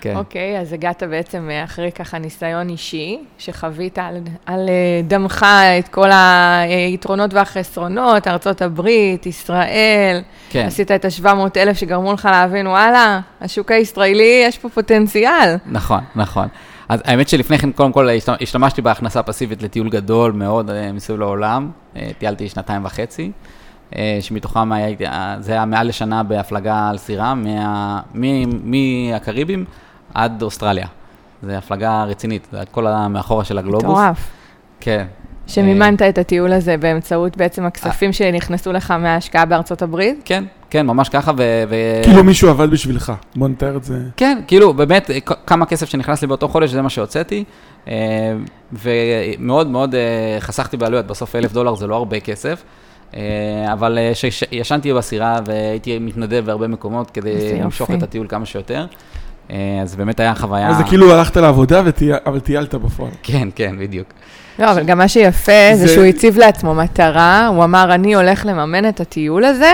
[0.00, 0.16] כן.
[0.16, 5.46] אוקיי, אז הגעת בעצם אה, אחרי ככה ניסיון אישי, שחווית על, על אה, דמך
[5.78, 10.64] את כל היתרונות והחסרונות, ארצות הברית, ישראל, כן.
[10.66, 15.56] עשית את ה-700 אלף שגרמו לך להבין, וואלה, השוק הישראלי, יש פה פוטנציאל.
[15.66, 16.48] נכון, נכון.
[16.88, 21.18] אז האמת שלפני כן, קודם כל, השת- השתמשתי בהכנסה פסיבית לטיול גדול מאוד אה, מסביב
[21.20, 21.70] לעולם.
[21.96, 23.30] אה, טיילתי שנתיים וחצי,
[23.96, 27.34] אה, שמתוכם היה, אה, זה היה מעל לשנה בהפלגה על סירה,
[28.64, 29.64] מהקריבים
[30.18, 30.86] עד אוסטרליה.
[31.42, 33.84] זו הפלגה רצינית, זה הכל מאחורה של הגלובוס.
[33.84, 34.30] מטורף.
[34.80, 35.06] כן.
[35.46, 40.22] שמימנת את הטיול הזה באמצעות בעצם הכספים שנכנסו לך מההשקעה בארצות הברית?
[40.24, 41.64] כן, כן, ממש ככה, ו...
[41.68, 43.12] ו- כאילו מישהו עבד בשבילך.
[43.36, 43.98] בוא נתאר את זה.
[44.16, 45.10] כן, כאילו, באמת,
[45.46, 47.44] כמה כסף שנכנס לי באותו חודש, זה מה שהוצאתי,
[47.88, 47.92] אה,
[48.72, 50.00] ומאוד מאוד אה,
[50.40, 52.62] חסכתי בעלויות, בסוף אלף דולר זה לא הרבה כסף,
[53.14, 53.20] אה,
[53.72, 57.90] אבל אה, ש- ש- ישנתי בסירה והייתי מתנדב בהרבה מקומות כדי למשוך.
[57.90, 58.86] את הטיול כמה שיותר.
[59.50, 60.68] אה, אז באמת היה חוויה...
[60.68, 61.82] אז זה כאילו הלכת לעבודה,
[62.26, 63.10] אבל טיילת בפועל.
[63.22, 64.06] כן, כן, בדיוק.
[64.58, 68.46] לא, אבל גם מה שיפה זה זה- שהוא הציב לעצמו מטרה, הוא אמר, אני הולך
[68.46, 69.72] לממן את הטיול הזה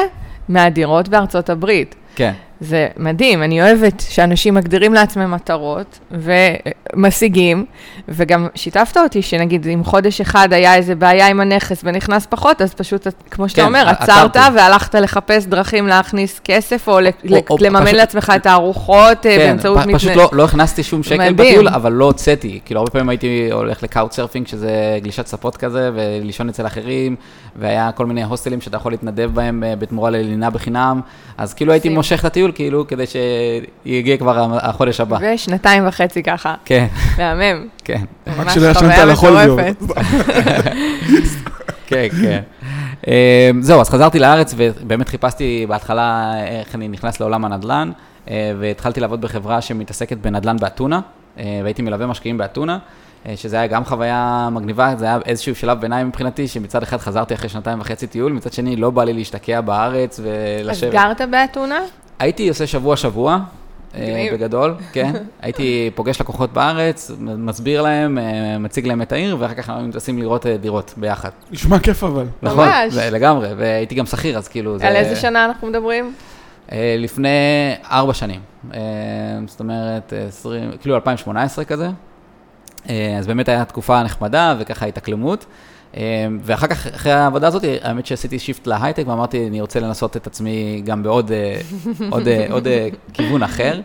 [0.49, 1.95] מהדירות בארצות הברית.
[2.17, 2.33] כן.
[2.65, 7.65] זה מדהים, אני אוהבת שאנשים מגדירים לעצמם מטרות ומשיגים,
[8.09, 12.75] וגם שיתפת אותי שנגיד אם חודש אחד היה איזה בעיה עם הנכס ונכנס פחות, אז
[12.75, 13.89] פשוט, כמו שאתה כן, אומר.
[13.89, 16.93] עצרת והלכת לחפש דרכים להכניס כסף, או,
[17.31, 20.83] או- או לממן פשוט- לעצמך את הארוחות אה, כן, באמצעות פ- פשוט לא, לא הכנסתי
[20.83, 21.37] שום שקל מדהים.
[21.37, 22.61] בטיול, אבל לא הוצאתי.
[22.65, 24.71] כאילו, הרבה פעמים הייתי הולך ל couch surfing, שזה
[25.03, 27.17] גלישת ספות כזה, ולישון אצל אחרים,
[27.57, 31.01] והיה כל מיני הוסטלים שאתה יכול להתנדב בהם אה, בתמורה ללינה בחינם,
[31.39, 31.89] אז כאילו הייתי.
[31.89, 35.19] מושך את הטיול, כאילו, כדי שיגיע כבר החודש הבא.
[35.35, 36.87] ושנתיים וחצי ככה, כן,
[37.19, 37.67] מהמם.
[37.85, 39.59] כן, רק שלא ישנת על החול ויום.
[41.87, 42.41] כן, כן.
[43.09, 47.91] אה, זהו, אז חזרתי לארץ, ובאמת חיפשתי בהתחלה איך אני נכנס לעולם הנדל"ן,
[48.31, 51.01] אה, והתחלתי לעבוד בחברה שמתעסקת בנדל"ן באתונה,
[51.39, 52.79] אה, והייתי מלווה משקיעים באתונה.
[53.29, 57.35] אה, שזה היה גם חוויה מגניבה, זה היה איזשהו שלב ביניים מבחינתי, שמצד אחד חזרתי
[57.35, 60.27] אחרי שנתיים וחצי טיול, מצד שני לא בא לי להשתקע בארץ אז
[60.65, 60.93] ולשבת.
[60.93, 61.79] גרת באתונה?
[62.19, 63.39] הייתי עושה שבוע-שבוע,
[63.95, 64.29] אה.
[64.33, 65.13] בגדול, כן.
[65.43, 70.19] הייתי פוגש לקוחות בארץ, מסביר להם, אה, מציג להם את העיר, ואחר כך אנחנו טסים
[70.19, 71.31] לראות דירות ביחד.
[71.51, 72.27] נשמע כיף אבל.
[72.43, 72.69] נכון,
[73.13, 74.89] לגמרי, והייתי גם שכיר, אז כאילו זה...
[74.89, 76.15] על איזה שנה אנחנו מדברים?
[76.99, 77.29] לפני
[77.91, 78.41] ארבע שנים,
[79.47, 81.89] זאת אומרת, אה, 20, כאילו 2018 כזה.
[82.89, 85.47] אה, אז באמת הייתה תקופה נחמדה וככה התאקלמות.
[85.97, 90.27] אה, ואחר כך, אחרי העבודה הזאת, האמת שעשיתי shift להייטק ואמרתי, אני רוצה לנסות את
[90.27, 91.61] עצמי גם בעוד אה,
[92.11, 93.81] עוד, עוד אה, כיוון אחר.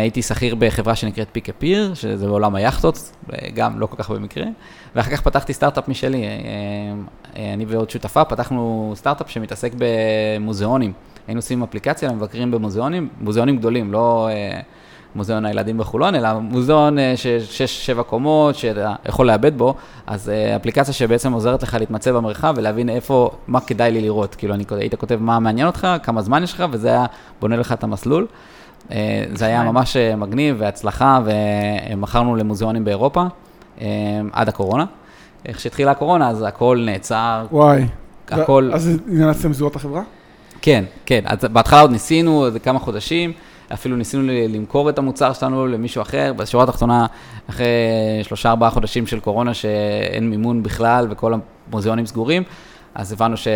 [0.00, 3.12] הייתי שכיר בחברה שנקראת Pick a Pier, שזה בעולם היאכטות,
[3.54, 4.46] גם לא כל כך במקרה.
[4.94, 6.24] ואחר כך פתחתי סטארט-אפ משלי.
[7.36, 10.92] אני ועוד שותפה פתחנו סטארט-אפ שמתעסק במוזיאונים.
[11.26, 14.28] היינו עושים אפליקציה למבקרים במוזיאונים, מוזיאונים גדולים, לא
[15.14, 19.74] מוזיאון הילדים בחולון, אלא מוזיאון אה, של שש, שבע קומות, שאתה יכול לאבד בו,
[20.06, 24.34] אז אה, אפליקציה שבעצם עוזרת לך להתמצא במרחב ולהבין איפה, מה כדאי לי לראות.
[24.34, 27.06] כאילו, אני, היית כותב מה מעניין אותך, כמה זמן יש לך, וזה היה
[27.40, 28.26] בונה לך את המסלול.
[28.90, 29.62] אה, זה היה.
[29.62, 33.24] ממש מגניב והצלחה, ומכרנו למוזיאונים באירופה
[34.32, 34.84] עד הקורונה.
[35.46, 37.84] איך שהתחילה הקורונה, אז הכל נעצר, וואי.
[38.30, 38.70] הכל...
[38.74, 40.02] אז נאלצתם לסגור את החברה?
[40.62, 41.20] כן, כן.
[41.24, 43.32] אז בהתחלה עוד ניסינו, איזה כמה חודשים,
[43.72, 46.32] אפילו ניסינו למכור את המוצר שלנו למישהו אחר.
[46.36, 47.06] בשורה התחתונה,
[47.50, 47.66] אחרי
[48.22, 51.34] שלושה, ארבעה חודשים של קורונה שאין מימון בכלל וכל
[51.68, 52.42] המוזיאונים סגורים,
[52.94, 53.48] אז הבנו ש,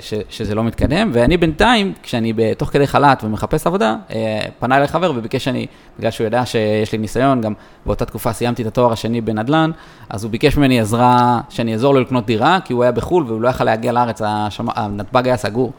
[0.00, 1.10] ש, שזה לא מתקדם.
[1.12, 5.66] ואני בינתיים, כשאני תוך כדי חל"ת ומחפש עבודה, אה, פנה אליי חבר וביקש שאני,
[5.98, 7.52] בגלל שהוא ידע שיש לי ניסיון, גם
[7.86, 9.70] באותה תקופה סיימתי את התואר השני בנדל"ן,
[10.08, 13.40] אז הוא ביקש ממני עזרה, שאני אעזור לו לקנות דירה, כי הוא היה בחו"ל והוא
[13.40, 14.66] לא יכל להגיע לארץ, השמ...
[14.74, 15.72] הנתב"ג היה סגור.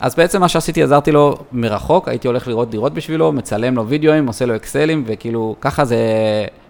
[0.00, 4.26] אז בעצם מה שעשיתי, עזרתי לו מרחוק, הייתי הולך לראות דירות בשבילו, מצלם לו וידאוים,
[4.26, 5.96] עושה לו אקסלים, וכאילו, ככה זה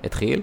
[0.04, 0.40] התחיל.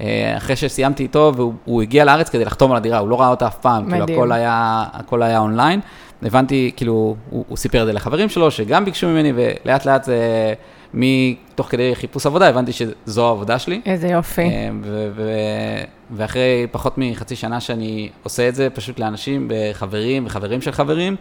[0.00, 3.28] אה, אחרי שסיימתי איתו, והוא הוא הגיע לארץ כדי לחתום על הדירה, הוא לא ראה
[3.28, 4.18] אותה אף פעם, כאילו, מדהים.
[4.18, 5.80] הכל היה, הכל היה אונליין.
[6.22, 6.92] הבנתי, כאילו,
[7.30, 10.54] הוא, הוא סיפר את זה לחברים שלו, שגם ביקשו ממני, ולאט לאט זה,
[10.94, 13.80] מתוך כדי חיפוש עבודה, הבנתי שזו העבודה שלי.
[13.86, 14.42] איזה יופי.
[14.42, 20.60] אה, ו- ו- ואחרי פחות מחצי שנה שאני עושה את זה פשוט לאנשים, חברים וחברים
[20.60, 21.16] של חברים,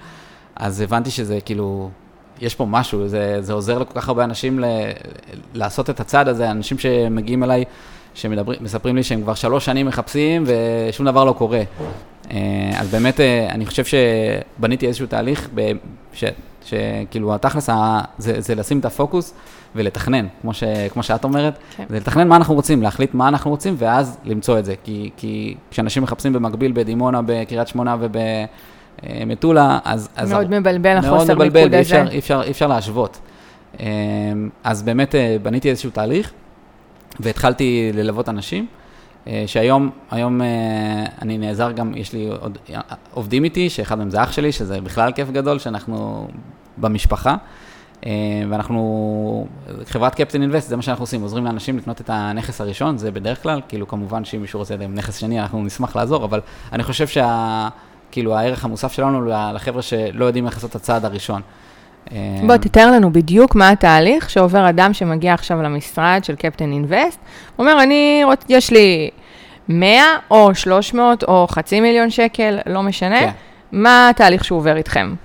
[0.55, 1.89] אז הבנתי שזה כאילו,
[2.41, 4.65] יש פה משהו, זה, זה עוזר לכל כך הרבה אנשים ל-
[5.53, 7.63] לעשות את הצעד הזה, אנשים שמגיעים אליי,
[8.15, 11.61] שמספרים לי שהם כבר שלוש שנים מחפשים ושום דבר לא קורה.
[12.31, 12.37] אה,
[12.79, 15.71] אז באמת, אה, אני חושב שבניתי איזשהו תהליך, ב-
[16.13, 16.23] ש-
[16.65, 17.69] שכאילו התכלס,
[18.17, 19.33] זה, זה לשים את הפוקוס
[19.75, 21.83] ולתכנן, כמו, ש, כמו שאת אומרת, כן.
[21.89, 24.73] זה לתכנן מה אנחנו רוצים, להחליט מה אנחנו רוצים, ואז למצוא את זה.
[24.83, 30.09] כי, כי כשאנשים מחפשים במקביל בדימונה, בקריית שמונה ובמטולה, אז...
[30.15, 32.03] אז מאוד מבלבל מאוד החוסר מבלבל, מיקוד הזה.
[32.11, 33.19] אי אפשר, אי אפשר להשוות.
[34.63, 36.31] אז באמת אה, בניתי איזשהו תהליך,
[37.19, 38.67] והתחלתי ללוות אנשים,
[39.27, 40.47] אה, שהיום היום אה,
[41.21, 42.79] אני נעזר גם, יש לי עוד אה,
[43.13, 46.27] עובדים איתי, שאחד מהם זה אח שלי, שזה בכלל כיף גדול, שאנחנו
[46.77, 47.35] במשפחה.
[48.49, 49.47] ואנחנו,
[49.85, 53.43] חברת קפטן אינבסט, זה מה שאנחנו עושים, עוזרים לאנשים לקנות את הנכס הראשון, זה בדרך
[53.43, 56.41] כלל, כאילו כמובן שאם מישהו רוצה עם נכס שני, אנחנו נשמח לעזור, אבל
[56.73, 57.67] אני חושב שה...
[58.15, 61.41] כאילו הערך המוסף שלנו לחבר'ה שלא יודעים איך לעשות את הצעד הראשון.
[62.11, 67.19] אה, בוא, תתאר לנו בדיוק מה התהליך שעובר אדם שמגיע עכשיו למשרד של קפטן אינבסט.
[67.55, 68.23] הוא אומר, אני.
[68.49, 69.09] יש לי
[69.69, 73.19] 100 או 300 או חצי מיליון שקל, לא משנה.
[73.19, 73.31] כן.
[73.71, 75.15] מה התהליך שהוא עובר איתכם?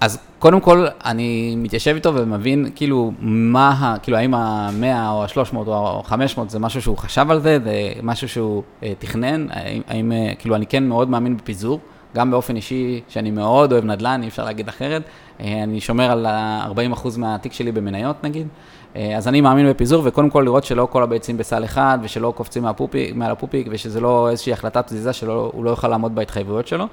[0.00, 6.02] אז קודם כל, אני מתיישב איתו ומבין, כאילו, מה, כאילו, האם ה-100 או ה-300 או
[6.08, 10.32] ה-500 זה משהו שהוא חשב על זה, זה משהו שהוא אה, תכנן, האם, האם, אה,
[10.38, 11.80] כאילו, אני כן מאוד מאמין בפיזור,
[12.16, 15.02] גם באופן אישי, שאני מאוד אוהב נדל"ן, אי אפשר להגיד אחרת.
[15.40, 18.48] אה, אני שומר על ה- 40% מהתיק שלי במניות נגיד.
[18.96, 22.62] אה, אז אני מאמין בפיזור, וקודם כל לראות שלא כל הביצים בסל אחד, ושלא קופצים
[22.62, 26.86] מהפופיק, מעל הפופיק, ושזה לא איזושהי החלטת פזיזה שהוא לא יוכל לעמוד בהתחייבויות שלו.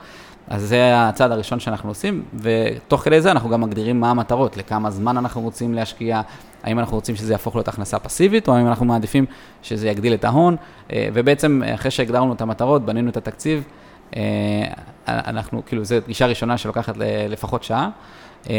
[0.48, 4.92] אז זה הצעד הראשון שאנחנו עושים, ותוך כדי זה אנחנו גם מגדירים מה המטרות, לכמה
[4.92, 6.22] זמן אנחנו רוצים להשקיע,
[6.64, 9.26] האם אנחנו רוצים שזה יהפוך להיות הכנסה פסיבית, או האם אנחנו מעדיפים
[9.62, 10.56] שזה יגדיל את ההון,
[10.94, 13.64] אה, ובעצם אחרי שהגדרנו את המטרות, בנינו את התקציב,
[15.08, 16.96] אנחנו, כאילו, זו פגישה ראשונה שלוקחת
[17.30, 17.90] לפחות שעה.
[18.50, 18.56] אה,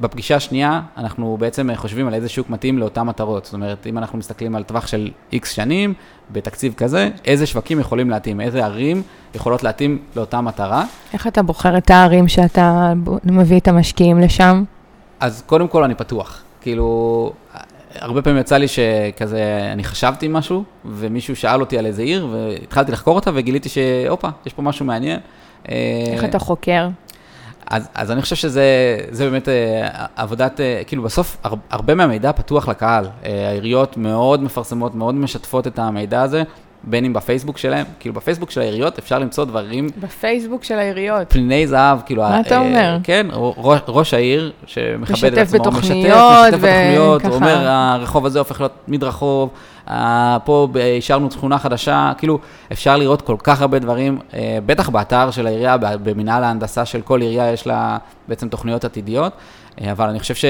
[0.00, 3.44] בפגישה השנייה, אנחנו בעצם חושבים על איזה שוק מתאים לאותן מטרות.
[3.44, 5.94] זאת אומרת, אם אנחנו מסתכלים על טווח של איקס שנים,
[6.32, 9.02] בתקציב כזה, איזה שווקים יכולים להתאים, איזה ערים
[9.34, 10.84] יכולות להתאים לאותה מטרה.
[11.12, 12.92] איך אתה בוחר את הערים שאתה
[13.24, 14.64] מביא את המשקיעים לשם?
[15.20, 16.42] אז קודם כל אני פתוח.
[16.60, 17.32] כאילו,
[17.94, 22.92] הרבה פעמים יצא לי שכזה, אני חשבתי משהו, ומישהו שאל אותי על איזה עיר, והתחלתי
[22.92, 25.20] לחקור אותה, וגיליתי שהופה, יש פה משהו מעניין.
[25.68, 26.88] איך אתה חוקר?
[27.70, 32.68] אז, אז אני חושב שזה באמת אה, עבודת, אה, כאילו בסוף הר, הרבה מהמידע פתוח
[32.68, 33.06] לקהל.
[33.24, 36.42] אה, העיריות מאוד מפרסמות, מאוד משתפות את המידע הזה,
[36.84, 39.88] בין אם בפייסבוק שלהם, כאילו בפייסבוק של העיריות אפשר למצוא דברים...
[40.00, 41.32] בפייסבוק של העיריות.
[41.32, 42.22] פני זהב, כאילו...
[42.22, 42.98] מה אתה אומר?
[43.02, 48.38] כן, ראש, ראש העיר שמכבד את עצמו, משתף בתוכניות, משתף בתוכניות, הוא אומר, הרחוב הזה
[48.38, 49.50] הופך להיות מדרחוב,
[50.44, 52.38] פה השארנו תכונה חדשה, כאילו,
[52.72, 54.18] אפשר לראות כל כך הרבה דברים,
[54.66, 59.32] בטח באתר של העירייה, במנהל ההנדסה של כל עירייה יש לה בעצם תוכניות עתידיות,
[59.92, 60.44] אבל אני חושב ש...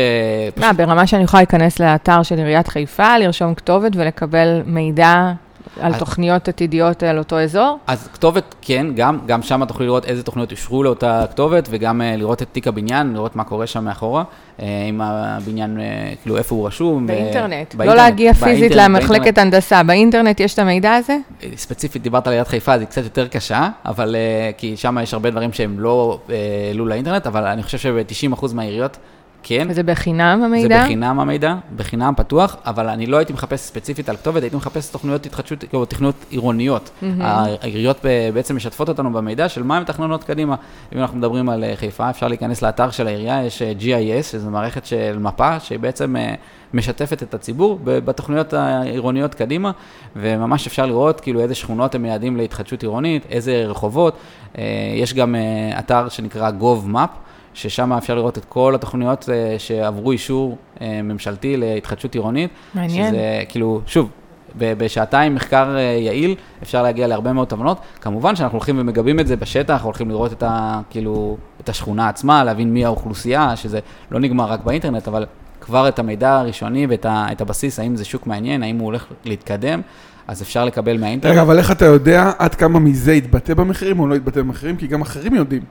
[0.57, 5.33] מה, ברמה שאני יכולה להיכנס לאתר של עיריית חיפה, לרשום כתובת ולקבל מידע
[5.81, 7.79] על אז, תוכניות עתידיות על אותו אזור?
[7.87, 12.19] אז כתובת, כן, גם, גם שם תוכלי לראות איזה תוכניות אושרו לאותה כתובת, וגם uh,
[12.19, 14.25] לראות את תיק הבניין, לראות מה קורה שם מאחורה,
[14.59, 17.07] uh, אם הבניין, uh, כאילו, איפה הוא רשום.
[17.07, 17.85] באינטרנט, ו...
[17.85, 21.17] לא להגיע פיזית למחלקת הנדסה, באינטרנט יש את המידע הזה?
[21.57, 25.31] ספציפית, דיברת על עיריית חיפה, זה קצת יותר קשה, אבל, uh, כי שם יש הרבה
[25.31, 26.19] דברים שהם לא
[26.69, 28.97] העלו uh, לאינטרנט, אבל אני חושב שב-90% מהעיריות,
[29.43, 29.67] כן.
[29.71, 30.79] וזה בחינם המידע?
[30.79, 34.91] זה בחינם המידע, בחינם פתוח, אבל אני לא הייתי מחפש ספציפית על כתובת, הייתי מחפש
[34.91, 36.91] תוכניות התחדשות, או תכניות עירוניות.
[37.03, 37.07] Mm-hmm.
[37.21, 40.57] העיריות בעצם משתפות אותנו במידע של מה הן מתכננות קדימה.
[40.95, 44.51] אם אנחנו מדברים על אה, חיפה, אפשר להיכנס לאתר של העירייה, יש אה, GIS, שזו
[44.51, 46.35] מערכת של מפה, שהיא בעצם אה,
[46.75, 49.71] משתפת את הציבור בתוכניות העירוניות קדימה,
[50.17, 54.17] וממש אפשר לראות כאילו איזה שכונות הם מייעדים להתחדשות עירונית, איזה רחובות.
[54.97, 55.35] יש גם
[55.79, 57.30] אתר שנקרא GovMap.
[57.55, 62.51] ששם אפשר לראות את כל התוכניות אה, שעברו אישור אה, ממשלתי להתחדשות עירונית.
[62.75, 63.13] מעניין.
[63.13, 64.11] שזה כאילו, שוב,
[64.59, 67.79] בשעתיים מחקר אה, יעיל, אפשר להגיע להרבה מאוד תובנות.
[68.01, 72.45] כמובן שאנחנו הולכים ומגבים את זה בשטח, הולכים לראות את, ה, כאילו, את השכונה עצמה,
[72.45, 75.27] להבין מי האוכלוסייה, שזה לא נגמר רק באינטרנט, אבל
[75.61, 79.07] כבר את המידע הראשוני ואת ה, את הבסיס, האם זה שוק מעניין, האם הוא הולך
[79.25, 79.81] להתקדם,
[80.29, 81.33] אז אפשר לקבל מהאינטרנט.
[81.33, 84.77] רגע, אבל איך אתה יודע עד כמה מזה יתבטא במחירים או לא יתבטא במחירים?
[84.77, 85.63] כי גם אחרים יודעים.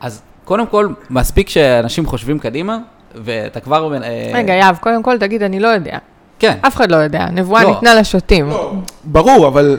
[0.00, 2.78] אז קודם כל, מספיק שאנשים חושבים קדימה,
[3.14, 3.94] ואתה כבר...
[3.94, 5.98] אה, רגע, יאב, קודם כל תגיד, אני לא יודע.
[6.38, 6.58] כן.
[6.66, 7.70] אף אחד לא יודע, נבואה לא.
[7.70, 8.48] ניתנה לשוטים.
[8.48, 8.72] לא,
[9.04, 9.78] ברור, אבל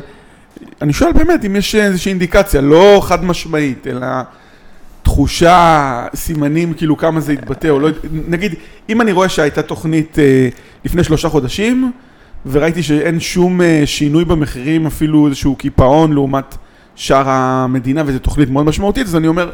[0.81, 4.07] אני שואל באמת אם יש איזושהי אינדיקציה, לא חד משמעית, אלא
[5.03, 7.89] תחושה, סימנים, כאילו כמה זה יתבטא, או לא...
[8.27, 8.55] נגיד,
[8.89, 10.49] אם אני רואה שהייתה תוכנית אה,
[10.85, 11.91] לפני שלושה חודשים,
[12.45, 16.55] וראיתי שאין שום אה, שינוי במחירים, אפילו איזשהו קיפאון לעומת
[16.95, 19.51] שאר המדינה, וזו תוכנית מאוד משמעותית, אז אני אומר...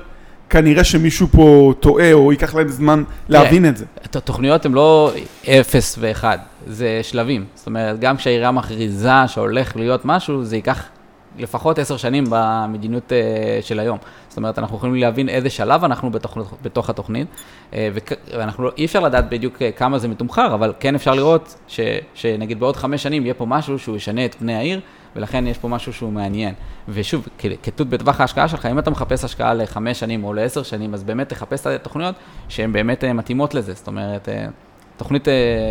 [0.52, 3.86] כנראה שמישהו פה טועה, או ייקח להם זמן להבין את זה.
[4.04, 5.12] התוכניות הן לא
[5.46, 6.38] אפס ואחד,
[6.68, 7.46] זה שלבים.
[7.56, 10.84] זאת אומרת, גם כשהעירייה מכריזה שהולך להיות משהו, זה ייקח
[11.38, 13.98] לפחות עשר שנים במדיניות uh, של היום.
[14.28, 16.12] זאת אומרת, אנחנו יכולים להבין איזה שלב אנחנו
[16.62, 17.28] בתוך, התוכנית,
[17.72, 17.76] uh,
[18.38, 21.72] ואנחנו, לא, אי אפשר לדעת בדיוק uh, כמה זה מתומחר, אבל כן אפשר לראות
[22.14, 24.80] שנגיד בעוד חמש שנים יהיה פה משהו שהוא ישנה את פני העיר,
[25.15, 26.54] ולכן יש פה משהו שהוא מעניין.
[26.89, 27.28] ושוב,
[27.63, 31.30] כתות בטווח ההשקעה שלך, אם אתה מחפש השקעה לחמש שנים או לעשר שנים, אז באמת
[31.30, 32.15] תחפש את התוכניות
[32.50, 33.74] שהן באמת מתאימות לזה.
[33.74, 34.30] זאת אומרת,
[34.97, 35.28] תוכנית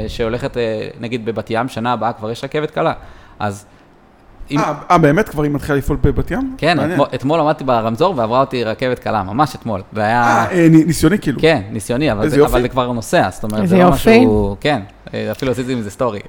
[0.09, 0.57] שהולכת,
[1.01, 2.93] נגיד בבת ים, שנה הבאה כבר יש רכבת קלה.
[3.39, 3.67] אז
[4.91, 5.29] אה, באמת?
[5.29, 6.55] כבר היא מתחילה לפעול בבת ים?
[6.59, 6.79] כן,
[7.15, 9.81] אתמול עמדתי ברמזור ועברה אותי רכבת קלה, ממש אתמול.
[9.97, 11.41] אה, אה ניסיוני כאילו.
[11.41, 14.57] כן, ניסיוני, אבל זה כבר נוסע, זאת אומרת, זה לא משהו...
[14.61, 14.81] כן,
[15.31, 16.21] אפילו עשיתי מזה סטורי.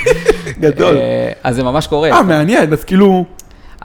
[0.60, 0.96] גדול.
[0.96, 2.10] אה, אז זה ממש קורה.
[2.10, 3.24] אה, מעניין, אז כאילו...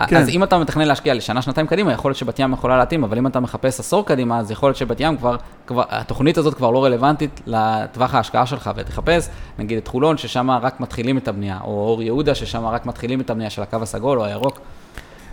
[0.08, 0.16] כן.
[0.16, 3.18] אז אם אתה מתכנן להשקיע לשנה, שנתיים קדימה, יכול להיות שבת ים יכולה להתאים, אבל
[3.18, 5.36] אם אתה מחפש עשור קדימה, אז יכול להיות שבת ים כבר,
[5.68, 9.28] כבר, התוכנית הזאת כבר לא רלוונטית לטווח ההשקעה שלך, ותחפש,
[9.60, 13.30] נגיד את חולון, ששם רק מתחילים את הבנייה, או אור יהודה, ששם רק מתחילים את
[13.30, 14.60] הבנייה של הקו הסגול או הירוק.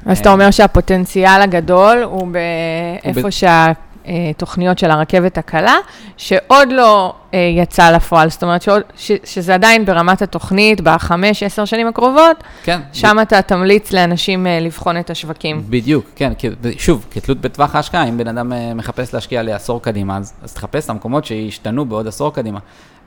[0.07, 2.29] אז אתה אומר שהפוטנציאל הגדול הוא
[3.03, 3.73] באיפה שה...
[4.05, 5.77] התוכניות של הרכבת הקלה,
[6.17, 11.65] שעוד לא אה, יצא לפועל, זאת אומרת שעוד, ש, שזה עדיין ברמת התוכנית, בחמש, עשר
[11.65, 12.81] שנים הקרובות, כן.
[12.93, 15.63] שם אתה תמליץ לאנשים אה, לבחון את השווקים.
[15.69, 20.17] בדיוק, כן, כי, שוב, כתלות בטווח ההשקעה, אם בן אדם אה, מחפש להשקיע לעשור קדימה,
[20.17, 22.59] אז, אז תחפש את המקומות שישתנו בעוד עשור קדימה.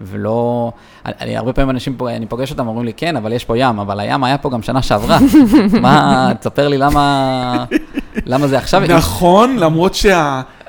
[0.01, 0.71] ולא,
[1.05, 3.57] אני, אני הרבה פעמים אנשים פה, אני פוגש אותם, אומרים לי, כן, אבל יש פה
[3.57, 5.17] ים, אבל הים היה פה גם שנה שעברה.
[5.81, 7.65] מה, תספר לי למה,
[8.25, 8.81] למה זה עכשיו...
[8.97, 9.95] נכון, למרות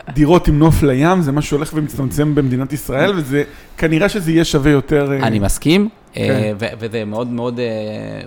[0.07, 3.43] שהדירות עם נוף לים זה משהו שהולך ומצטמצם במדינת ישראל, וזה,
[3.79, 5.13] כנראה שזה יהיה שווה יותר...
[5.13, 6.67] אה, אני מסכים, אה, כן.
[6.79, 8.21] וזה מאוד מאוד אה,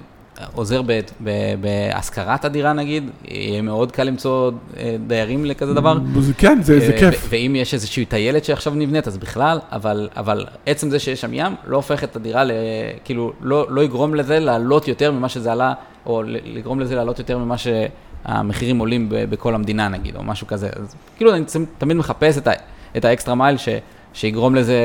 [0.53, 0.81] עוזר
[1.61, 4.51] בהשכרת הדירה נגיד, יהיה מאוד קל למצוא
[5.07, 5.97] דיירים לכזה דבר.
[6.37, 7.27] כן, זה, כיף.
[7.29, 11.75] ואם יש איזושהי טיילת שעכשיו נבנית, אז בכלל, אבל, עצם זה שיש שם ים, לא
[11.75, 12.43] הופך את הדירה,
[13.03, 15.73] כאילו, לא, לא יגרום לזה לעלות יותר ממה שזה עלה,
[16.05, 17.55] או לגרום לזה לעלות יותר ממה
[18.25, 20.69] שהמחירים עולים בכל המדינה נגיד, או משהו כזה.
[20.75, 21.43] אז כאילו, אני
[21.77, 22.51] תמיד מחפש את, ה,
[22.97, 23.69] את האקסטרה מייל ש,
[24.13, 24.79] שיגרום לזה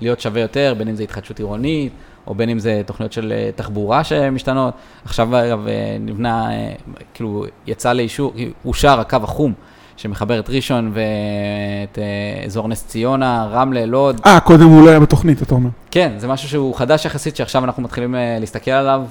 [0.00, 1.92] להיות שווה יותר, בין אם זה התחדשות עירונית,
[2.26, 4.74] או בין אם זה תוכניות של אה, תחבורה שמשתנות.
[5.04, 6.72] עכשיו, אגב, אה, נבנה, אה,
[7.14, 9.52] כאילו, יצא לאישור, אושר הקו החום.
[9.98, 11.98] שמחבר את ראשון ואת
[12.46, 14.20] אזור נס ציונה, רמלה, לוד.
[14.26, 15.70] אה, קודם הוא לא היה בתוכנית, אתה אומר.
[15.90, 19.02] כן, זה משהו שהוא חדש יחסית, שעכשיו אנחנו מתחילים להסתכל עליו.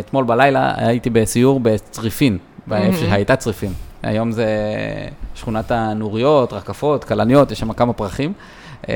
[0.00, 3.72] אתמול בלילה הייתי בסיור בצריפין, באיפה שהייתה צריפין.
[4.02, 4.46] היום זה
[5.34, 8.32] שכונת הנוריות, רקפות, כלניות, יש שם כמה פרחים.
[8.88, 8.94] אה,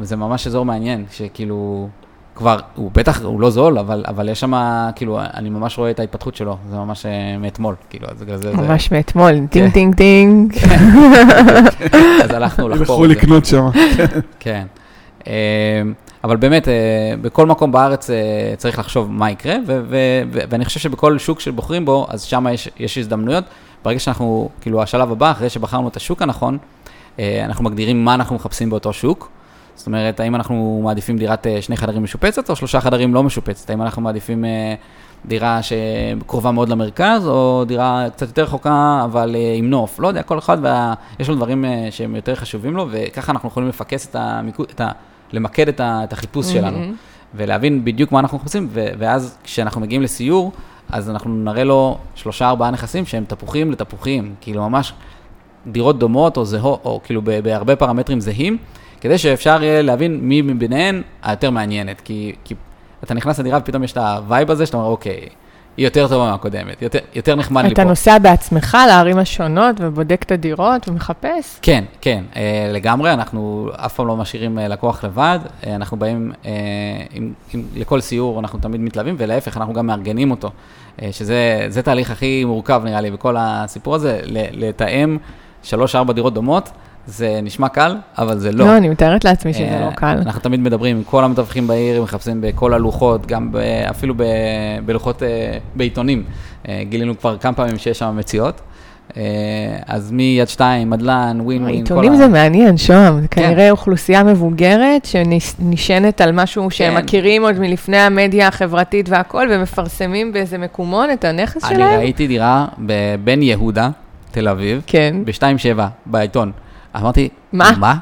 [0.00, 1.88] וזה ממש אזור מעניין, שכאילו,
[2.34, 4.52] כבר, הוא בטח, הוא לא זול, אבל, אבל יש שם,
[4.96, 8.56] כאילו, אני ממש רואה את ההתפתחות שלו, זה ממש אה, מאתמול, כאילו, אז בגלל זה,
[8.56, 9.46] ממש מאתמול, כן.
[9.46, 10.52] טינג טינג טינג.
[10.54, 13.16] זה, אז הלכנו לחקור את זה.
[13.16, 13.68] לקנות שם.
[14.40, 14.66] כן.
[16.24, 16.74] אבל באמת, אה,
[17.22, 18.16] בכל מקום בארץ אה,
[18.56, 22.46] צריך לחשוב מה יקרה, ו- ו- ו- ואני חושב שבכל שוק שבוחרים בו, אז שם
[22.52, 23.44] יש, יש הזדמנויות.
[23.84, 26.58] ברגע שאנחנו, כאילו, השלב הבא, אחרי שבחרנו את השוק הנכון,
[27.18, 29.28] אה, אנחנו מגדירים מה אנחנו מחפשים באותו שוק.
[29.74, 33.70] זאת אומרת, האם אנחנו מעדיפים דירת שני חדרים משופצת או שלושה חדרים לא משופצת?
[33.70, 34.44] האם אנחנו מעדיפים
[35.24, 40.00] דירה שקרובה מאוד למרכז, או דירה קצת יותר רחוקה, אבל עם נוף?
[40.00, 40.94] לא יודע, כל אחד, וה...
[41.20, 44.88] יש לו דברים שהם יותר חשובים לו, וככה אנחנו יכולים לפקס את המיקוד, את ה...
[45.32, 46.00] למקד את, ה...
[46.04, 46.78] את החיפוש שלנו,
[47.34, 48.86] ולהבין בדיוק מה אנחנו מחפשים, ו...
[48.98, 50.52] ואז כשאנחנו מגיעים לסיור,
[50.88, 54.92] אז אנחנו נראה לו שלושה, ארבעה נכסים שהם תפוחים לתפוחים, כאילו ממש
[55.66, 58.58] דירות דומות או זהות, או כאילו בהרבה פרמטרים זהים,
[59.00, 62.00] כדי שאפשר יהיה להבין מי מביניהן היותר מעניינת.
[62.00, 62.54] כי, כי
[63.04, 65.28] אתה נכנס לדירה ופתאום יש את ה vibe הזה, שאתה אומר, אוקיי,
[65.80, 67.88] היא יותר טובה מהקודמת, יותר, יותר נחמד לי אתה פה.
[67.88, 71.58] נוסע בעצמך לערים השונות ובודק את הדירות ומחפש?
[71.62, 76.32] כן, כן, אה, לגמרי, אנחנו אף פעם לא משאירים אה, לקוח לבד, אה, אנחנו באים,
[77.10, 80.50] עם, עם, לכל סיור אנחנו תמיד מתלווים, ולהפך, אנחנו גם מארגנים אותו,
[81.10, 84.20] שזה זה תהליך הכי מורכב נראה לי בכל הסיפור הזה,
[84.52, 85.18] לתאם
[85.62, 86.70] שלוש-ארבע דירות דומות,
[87.06, 88.64] זה נשמע קל, אבל זה לא.
[88.66, 90.18] לא, אני מתארת לעצמי שזה אה, לא קל.
[90.26, 93.56] אנחנו תמיד מדברים עם כל המתווכים בעיר, מחפשים בכל הלוחות, גם ב,
[93.90, 94.22] אפילו ב,
[94.86, 95.28] בלוחות, אה,
[95.74, 96.22] בעיתונים.
[96.68, 98.60] אה, גילינו כבר כמה פעמים שיש שם מציאות.
[99.16, 99.22] אה,
[99.86, 103.20] אז מיד שתיים, מדלן, ווין ווין, כל זה ה- מעניין, שוהם.
[103.20, 103.42] זה כן.
[103.42, 107.02] כנראה אוכלוסייה מבוגרת שנשענת על משהו שהם כן.
[107.04, 111.98] מכירים עוד מלפני המדיה החברתית והכל, ומפרסמים באיזה מקומון את הנכס אני שלהם?
[111.98, 113.90] ראיתי דירה בבן יהודה,
[114.30, 115.16] תל אביב, כן.
[115.24, 116.52] ב-2.7 בעיתון.
[116.96, 117.70] אמרתי, מה?
[117.78, 117.94] מה?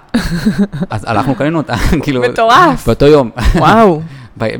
[0.90, 2.86] אז הלכנו, קנינו אותה, כאילו, מטורף.
[2.86, 3.30] באותו יום.
[3.56, 4.00] וואו.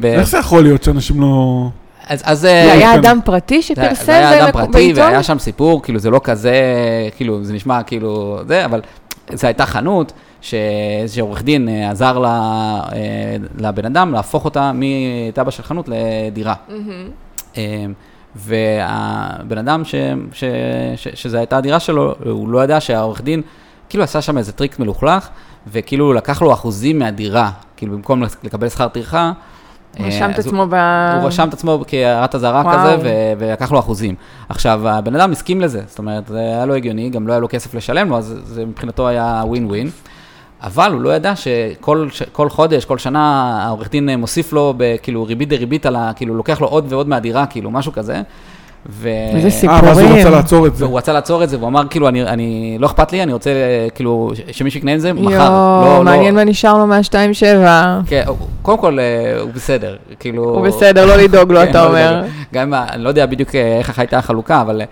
[0.05, 1.69] איך זה יכול להיות שאנשים לא...
[2.09, 2.41] אז- אז...
[2.41, 2.99] זה אה, היה כן.
[2.99, 5.03] אדם פרטי זה- שפרסם זה היה אדם פרטי, בעיתון?
[5.05, 6.53] והיה שם סיפור, כאילו זה לא כזה,
[7.17, 8.81] כאילו זה נשמע כאילו זה, אבל
[9.33, 12.29] זו הייתה חנות שאיזה עורך דין אה, עזר לה,
[12.93, 12.99] אה,
[13.59, 16.55] לבן אדם להפוך אותה מתב"ע של חנות לדירה.
[17.57, 17.85] אה,
[18.37, 19.95] והבן אדם ש,
[20.33, 20.45] ש,
[20.97, 23.43] ש, שזו הייתה הדירה שלו, הוא לא ידע שהעורך דין
[23.89, 25.29] כאילו עשה שם איזה טריק מלוכלך,
[25.73, 29.33] וכאילו לקח לו אחוזים מהדירה, כאילו במקום לקבל שכר טרחה.
[29.99, 30.75] הוא אה, רשם את עצמו ב...
[31.21, 32.63] הוא רשם את עצמו כהערת אזהרה.
[32.79, 34.15] כזה, ו- ולקח לו אחוזים.
[34.49, 37.49] עכשיו, הבן אדם הסכים לזה, זאת אומרת, זה היה לו הגיוני, גם לא היה לו
[37.51, 39.91] כסף לשלם לו, אז זה מבחינתו היה ווין ווין.
[40.63, 43.23] אבל הוא לא ידע שכל ש- כל חודש, כל שנה,
[43.67, 46.13] העורך דין מוסיף לו, ב- כאילו, ריבית דריבית על ה...
[46.17, 48.23] כאילו, לוקח לו עוד ועוד מהדירה, כאילו, משהו כזה.
[48.89, 49.09] ו...
[49.35, 49.77] איזה סיפור.
[49.77, 50.27] אה, ואז הוא סיפורים.
[50.27, 50.85] רצה לעצור את זה.
[50.85, 53.51] והוא רצה לעצור את זה, והוא אמר, כאילו, אני, אני, לא אכפת לי, אני רוצה,
[53.95, 55.31] כאילו, שמישהו יקנה את זה מחר.
[55.33, 57.67] יואו, לא, מעניין לא, מה נשאר לו מה-2.7.
[58.07, 59.05] כן, הוא- קודם כל, אה,
[59.41, 60.45] הוא בסדר, כאילו...
[60.45, 62.17] הוא בסדר, לא לדאוג לו, כן, אתה לא אומר.
[62.17, 62.33] לדאוג.
[62.55, 64.87] גם אם, אני לא יודע בדיוק אה, איך הייתה החלוקה, אבל אה,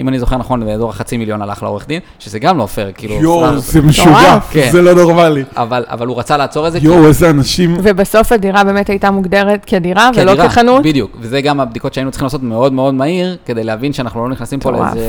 [0.00, 3.14] אם אני זוכר נכון, באזור החצי מיליון הלך לעורך דין, שזה גם לא פייר, כאילו...
[3.14, 3.58] יואו.
[3.58, 4.68] זה משוגע, כן.
[4.72, 5.44] זה לא נורמלי.
[5.56, 7.76] אבל, אבל הוא רצה לעצור את זה, יואו, איזה אנשים...
[7.82, 10.82] ובסוף הדירה באמת הייתה מוגדרת כדירה ולא כחנות?
[10.82, 14.60] בדיוק, וזה גם הבדיקות שהיינו צריכים לעשות מאוד מאוד מהיר, כדי להבין שאנחנו לא נכנסים
[14.60, 14.70] פה.
[14.70, 15.00] לאיזה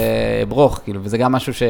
[0.47, 1.63] ברוך, כאילו, וזה גם משהו ש...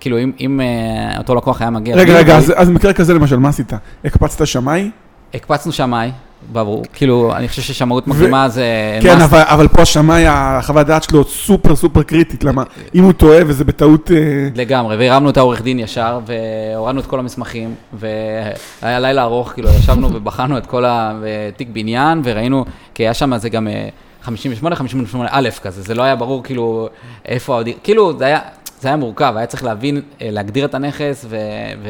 [0.00, 1.96] כאילו, אם, אם אה, אותו לקוח היה מגיע...
[1.96, 3.72] רגע, רגע, אז אז במקרה כזה למשל, מה עשית?
[4.04, 4.90] הקפצת שמאי?
[5.34, 6.10] הקפצנו שמאי,
[6.52, 8.98] ברור, כאילו, אני חושב ששמאות מקדימה זה...
[9.02, 9.24] כן, must.
[9.24, 12.62] אבל, אבל פה השמאי, החוות דעת שלו סופר סופר קריטית, למה
[12.94, 14.10] אם הוא טועה וזה בטעות...
[14.10, 19.68] אה, לגמרי, והרמנו את העורך דין ישר, והורדנו את כל המסמכים, והיה לילה ארוך, כאילו,
[19.78, 22.64] ישבנו ובחנו את כל התיק בניין, וראינו,
[22.94, 23.88] כי היה שם זה גם אה,
[24.22, 26.88] 58, 58 א' כזה, זה לא היה ברור כאילו
[27.24, 27.68] איפה העוד...
[27.82, 28.38] כאילו, זה היה,
[28.80, 31.36] זה היה מורכב, היה צריך להבין, אה, להגדיר את הנכס, ו...
[31.82, 31.88] ו...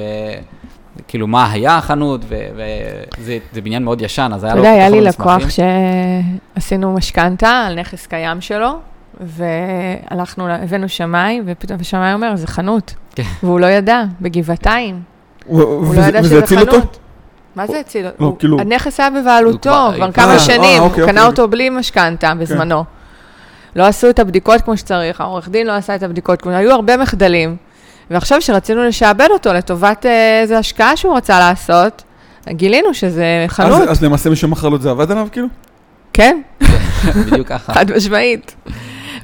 [1.09, 4.67] כאילו, מה היה החנות, וזה זה בניין מאוד ישן, אז היה אתה לו...
[4.67, 5.01] יודע, היה לי.
[5.01, 5.43] לקוח
[6.57, 8.79] שעשינו משכנתה על נכס קיים שלו,
[9.21, 12.95] והלכנו, הבאנו שמאי, ופתאום השמאי אומר, זה חנות.
[13.15, 13.23] כן.
[13.43, 15.01] והוא לא ידע, בגבעתיים.
[15.47, 16.69] הוא הוא לא ידע שזה חנות.
[16.69, 16.87] אותו?
[17.57, 18.07] מה זה הציל?
[18.07, 21.05] לא, הוא- כאילו- הנכס היה הוא בבעלותו כבר- כבר אה, כמה אה, שנים, הוא אוקיי,
[21.07, 21.23] קנה אוקיי.
[21.27, 22.85] אותו בלי משכנתה בזמנו.
[23.77, 26.97] לא עשו את הבדיקות כמו שצריך, העורך דין לא עשה את הבדיקות, כמו- היו הרבה
[26.97, 27.57] מחדלים.
[28.11, 32.03] ועכשיו כשרצינו לשעבד אותו לטובת אה, איזו השקעה שהוא רצה לעשות,
[32.49, 35.47] גילינו שזה חנות, אז, אז למעשה מי שמכר לו את זה עבד עליו כאילו?
[36.13, 36.41] כן,
[37.27, 37.73] בדיוק ככה.
[37.75, 38.55] חד משמעית.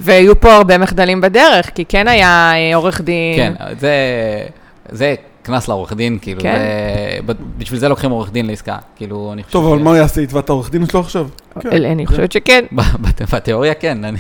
[0.00, 3.36] והיו פה הרבה מחדלים בדרך, כי כן היה אה, עורך דין.
[3.36, 3.92] כן, זה,
[4.88, 6.58] זה קנס לעורך דין, כאילו, כן.
[7.26, 9.52] זה, בשביל זה לוקחים עורך דין לעסקה, כאילו, אני חושב...
[9.52, 10.20] טוב, אבל ש- מה הוא יעשה?
[10.20, 11.28] יתבע את העורך דין שלו עכשיו?
[11.60, 11.84] כן.
[11.84, 12.64] אני חושבת שכן.
[13.32, 14.18] בתיאוריה כן, אני...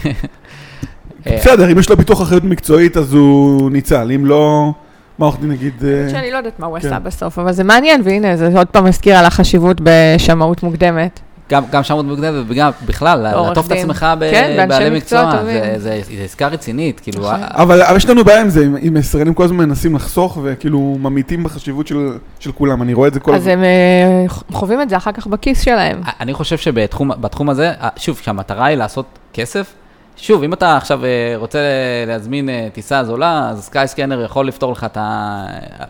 [1.26, 4.72] בסדר, אם יש לו ביטוח אחריות מקצועית אז הוא ניצל, אם לא,
[5.18, 5.84] מה העורך דין יגיד?
[5.84, 6.86] אה, שאני לא יודעת מה הוא כן.
[6.86, 11.20] עשה בסוף, אבל זה מעניין, והנה, זה עוד פעם מזכיר על החשיבות בשמאות מוקדמת.
[11.50, 13.72] גם, עוד מוקדמת, וגם בכלל, עורך לעטוף את.
[13.72, 15.42] עצמך ב- כן, בעלי מקצוע.
[15.44, 17.40] זה, זה, זה עסקה רצינית, כאילו, נכון.
[17.42, 21.44] אבל אבל יש לנו בעיה עם זה, עם ישראלים כל הזמן מנסים לחסוך וכאילו ממעיטים
[21.44, 23.52] בחשיבות של של כולם, אני רואה את זה כל אז הזמן.
[23.52, 26.00] הם אה, חווים את זה אחר כך בכיס שלהם.
[26.20, 29.72] אני חושב שבתחום בתחום הזה, אה, שוב, כשהמטרה היא לעשות כסף,
[30.18, 31.58] שוב, אם אתה עכשיו אה, רוצה
[32.06, 35.46] להזמין אה, טיסה זולה, אז סקאי סקנר יכול לפתור לך את ה...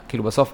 [0.08, 0.52] כאילו בסוף,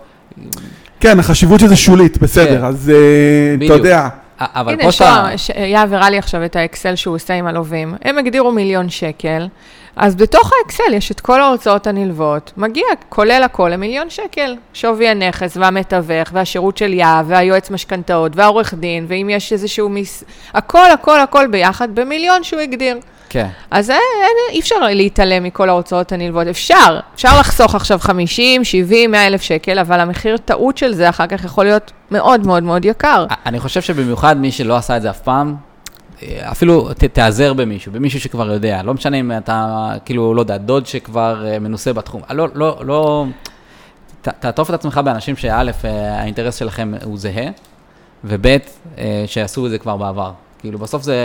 [1.00, 2.24] כן, החשיבות שזה שולית, כן.
[2.24, 3.74] בסדר, אז אה, אתה.
[3.74, 4.08] יודע,
[4.40, 5.22] אבל הנה, פה שאתה...
[5.24, 7.94] שוהם, ש- יהב הראה לי עכשיו את האקסל שהוא עושה עם הלווים.
[8.02, 9.46] הם הגדירו מיליון שקל,
[9.96, 14.56] אז בתוך האקסל יש את כל ההוצאות הנלוות, מגיע, כולל הכל, למיליון שקל.
[14.74, 20.24] שווי הנכס והמתווך והשירות של יהב והיועץ משכנתאות והעורך דין, ואם יש איזשהו מיס...
[20.54, 22.98] הכל, הכל, הכל ביחד במיליון שהוא הגדיר.
[23.34, 23.48] כן.
[23.70, 24.00] אז אין,
[24.50, 26.46] אי אפשר להתעלם מכל ההוצאות הנלוות.
[26.46, 31.26] אפשר, אפשר לחסוך עכשיו 50, 70, 100 אלף שקל, אבל המחיר טעות של זה אחר
[31.26, 33.26] כך יכול להיות מאוד מאוד מאוד יקר.
[33.46, 35.54] אני חושב שבמיוחד מי שלא עשה את זה אף פעם,
[36.22, 40.56] אה, אפילו ת, תיעזר במישהו, במישהו שכבר יודע, לא משנה אם אתה, כאילו, לא יודע,
[40.56, 43.26] דוד שכבר אה, מנוסה בתחום, לא, לא, לא,
[44.22, 47.46] ת, תעטוף את עצמך באנשים שא', אה, האינטרס שלכם הוא זהה,
[48.24, 48.46] וב',
[48.98, 50.32] אה, שעשו את זה כבר בעבר.
[50.64, 51.16] כאילו, בסוף זה,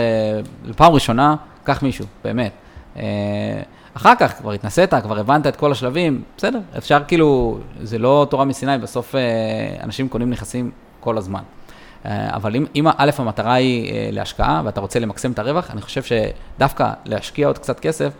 [0.76, 2.52] פעם ראשונה, קח מישהו, באמת.
[2.96, 3.02] אה,
[3.94, 8.44] אחר כך כבר התנסית, כבר הבנת את כל השלבים, בסדר, אפשר כאילו, זה לא תורה
[8.44, 9.20] מסיני, בסוף אה,
[9.82, 10.70] אנשים קונים נכסים
[11.00, 11.40] כל הזמן.
[12.06, 16.02] אה, אבל אם, אם א', המטרה היא להשקעה ואתה רוצה למקסם את הרווח, אני חושב
[16.02, 18.12] שדווקא להשקיע עוד קצת כסף,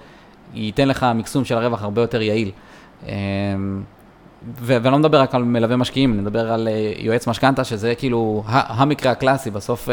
[0.55, 2.51] ייתן לך מקסום של הרווח הרבה יותר יעיל.
[4.59, 6.69] ו- ואני לא מדבר רק על מלווה משקיעים, אני מדבר על
[6.99, 9.89] יועץ משכנתה, שזה כאילו המקרה הקלאסי, בסוף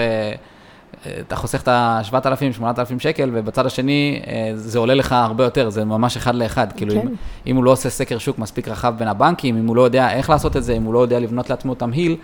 [1.27, 5.85] אתה חוסך את ה-7,000, 8,000 שקל, ובצד השני אה, זה עולה לך הרבה יותר, זה
[5.85, 6.67] ממש אחד לאחד.
[6.73, 7.07] כאילו, כן.
[7.07, 7.13] אם,
[7.47, 10.29] אם הוא לא עושה סקר שוק מספיק רחב בין הבנקים, אם הוא לא יודע איך
[10.29, 12.15] לעשות את זה, אם הוא לא יודע לבנות לעצמו תמהיל,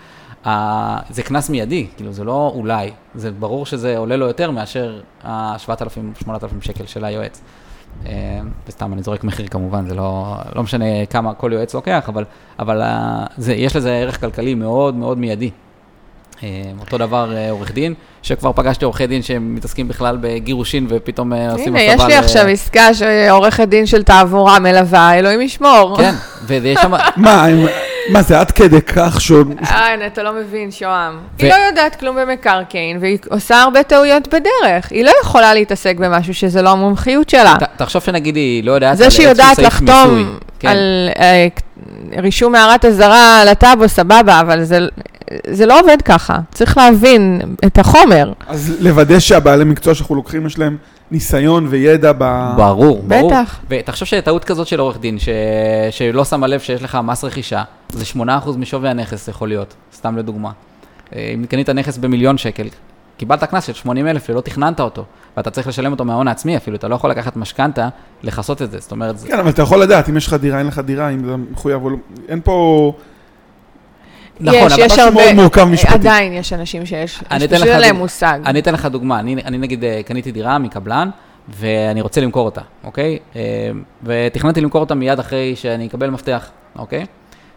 [0.45, 5.01] אה, זה קנס מיידי, כאילו, זה לא אולי, זה ברור שזה עולה לו יותר מאשר
[5.23, 7.41] ה-7,000, 8,000 שקל של היועץ.
[8.05, 12.23] אה, וסתם, אני זורק מחיר כמובן, זה לא, לא משנה כמה כל יועץ לוקח, אבל,
[12.59, 15.51] אבל אה, זה, יש לזה ערך כלכלי מאוד מאוד מיידי.
[16.43, 16.47] אה,
[16.79, 21.75] אותו דבר אה, עורך דין, שכבר פגשתי עורכי דין שמתעסקים בכלל בגירושין ופתאום אה, עושים
[21.75, 25.97] הנה, הסבה יש לי ל- עכשיו עסקה שעורכת דין של תעבורה מלווה, אלוהים ישמור.
[25.97, 26.13] כן,
[26.47, 26.91] ויש שם...
[27.15, 27.45] מה,
[28.09, 29.31] מה זה עד כדי כך ש...
[29.61, 31.17] הנה, אתה לא מבין, שוהם.
[31.39, 34.91] היא לא יודעת כלום במקרקעין, והיא עושה הרבה טעויות בדרך.
[34.91, 37.55] היא לא יכולה להתעסק במשהו שזה לא המומחיות שלה.
[37.59, 40.37] ת- תחשוב שנגיד היא לא יודעת זה שהיא יודעת לחתום.
[40.59, 40.67] כן.
[40.67, 41.09] על
[42.17, 44.79] רישום מערת אזהרה על הטאבו, סבבה, אבל זה-
[45.47, 46.39] זה לא עובד ככה.
[46.51, 48.33] צריך להבין את החומר.
[48.47, 50.77] אז לוודא שהבעלי מקצוע שאנחנו לוקחים יש להם
[51.11, 52.53] ניסיון וידע ב...
[52.57, 53.31] ברור, ברור.
[53.31, 53.59] בטח.
[53.69, 55.29] ותחשוב שטעות כזאת של עורך דין, ש...
[55.91, 58.19] שלא שמה לב שיש לך מס רכישה, זה 8%
[58.57, 60.51] משווי הנכס יכול להיות, סתם לדוגמה.
[61.15, 62.67] אה, אם קנית נכס במיליון שקל,
[63.17, 65.05] קיבלת קנס של 80 אלף ולא תכננת אותו,
[65.37, 67.89] ואתה צריך לשלם אותו מההון העצמי אפילו, אתה לא יכול לקחת משכנתה
[68.23, 69.27] לכסות את זה, זאת אומרת, זה...
[69.27, 71.83] כן, אבל אתה יכול לדעת אם יש לך דירה, אין לך דירה, אם זה מחויב
[71.83, 71.97] או לא...
[72.29, 72.93] אין פה...
[74.39, 75.23] נכון, יש, אבל יש משהו הרבה...
[75.23, 75.95] מאוד מורכב משפטית.
[75.95, 78.39] עדיין יש אנשים שיש, פשוט להם מושג.
[78.45, 81.09] אני אתן לך דוגמה, אני, אני נגיד אה, קניתי דירה מקבלן,
[81.49, 83.19] ואני רוצה למכור אותה, אוקיי?
[83.35, 83.41] אה,
[84.03, 87.05] ותכננתי למכור אותה מיד אחרי שאני אקבל מפתח, אוקיי?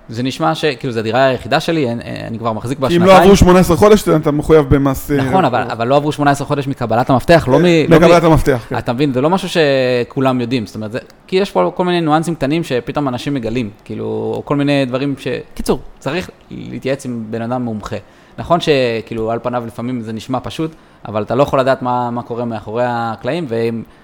[0.09, 3.19] זה נשמע שכאילו זו הדירה היחידה שלי, אני, אני כבר מחזיק בה כי אם שנתיים.
[3.19, 5.11] לא עברו 18 חודש, אתה- מחויב במס...
[5.11, 7.63] אה, נכון, אבל, אבל לא עברו 18 חודש מקבלת המפתח, לא מ...
[7.63, 8.79] לא מ- לקבלת המפתח, כן.
[8.79, 12.01] אתה מבין, זה לא משהו שכולם יודעים, זאת אומרת, זה, כי יש פה כל מיני
[12.01, 14.05] ניואנסים קטנים שפתאום אנשים מגלים, כאילו,
[14.37, 15.27] או כל מיני דברים ש...
[15.55, 17.97] קיצור, צריך להתייעץ עם בן אדם מומחה.
[18.39, 20.71] נכון שכאילו על פניו לפעמים זה נשמע פשוט,
[21.09, 23.47] אבל אתה לא יכול לדעת מה, מה קורה מאחורי הקלעים,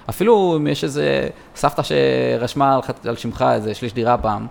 [0.06, 4.46] ואפילו אם יש איזה סבתא שרשמה על, על שמך איזה שליש דירה פעם.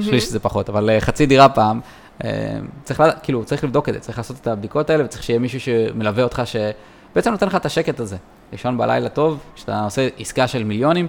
[0.00, 1.80] שליש זה פחות, אבל אה, חצי דירה פעם,
[2.24, 2.30] אה,
[2.84, 6.22] צריך, כאילו, צריך לבדוק את זה, צריך לעשות את הבדיקות האלה, וצריך שיהיה מישהו שמלווה
[6.22, 8.16] אותך, שבעצם נותן לך את השקט הזה.
[8.52, 11.08] לישון בלילה טוב, כשאתה עושה עסקה של מיליונים,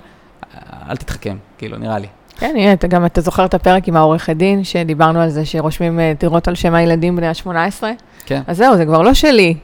[0.89, 2.08] אל תתחכם, כאילו, נראה לי.
[2.38, 6.00] כן, הנה, אתה גם, אתה זוכר את הפרק עם העורכת דין, שדיברנו על זה שרושמים
[6.00, 7.84] אה, דירות על שם הילדים בני ה-18?
[8.26, 8.41] כן.
[8.47, 9.56] אז זהו, זה כבר לא שלי,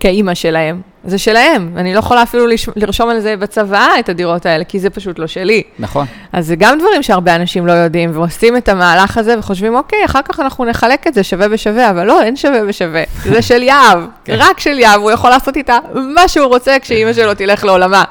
[0.00, 1.72] כאימא שלהם, זה שלהם.
[1.76, 5.18] אני לא יכולה אפילו לש- לרשום על זה בצוואה את הדירות האלה, כי זה פשוט
[5.18, 5.62] לא שלי.
[5.78, 6.06] נכון.
[6.32, 10.20] אז זה גם דברים שהרבה אנשים לא יודעים, ועושים את המהלך הזה וחושבים, אוקיי, אחר
[10.24, 13.02] כך אנחנו נחלק את זה שווה בשווה, אבל לא, אין שווה בשווה.
[13.32, 14.34] זה של יהב, כן.
[14.38, 15.78] רק של יהב, הוא יכול לעשות איתה
[16.14, 18.04] מה שהוא רוצה כשאימא שלו תלך לעולמה.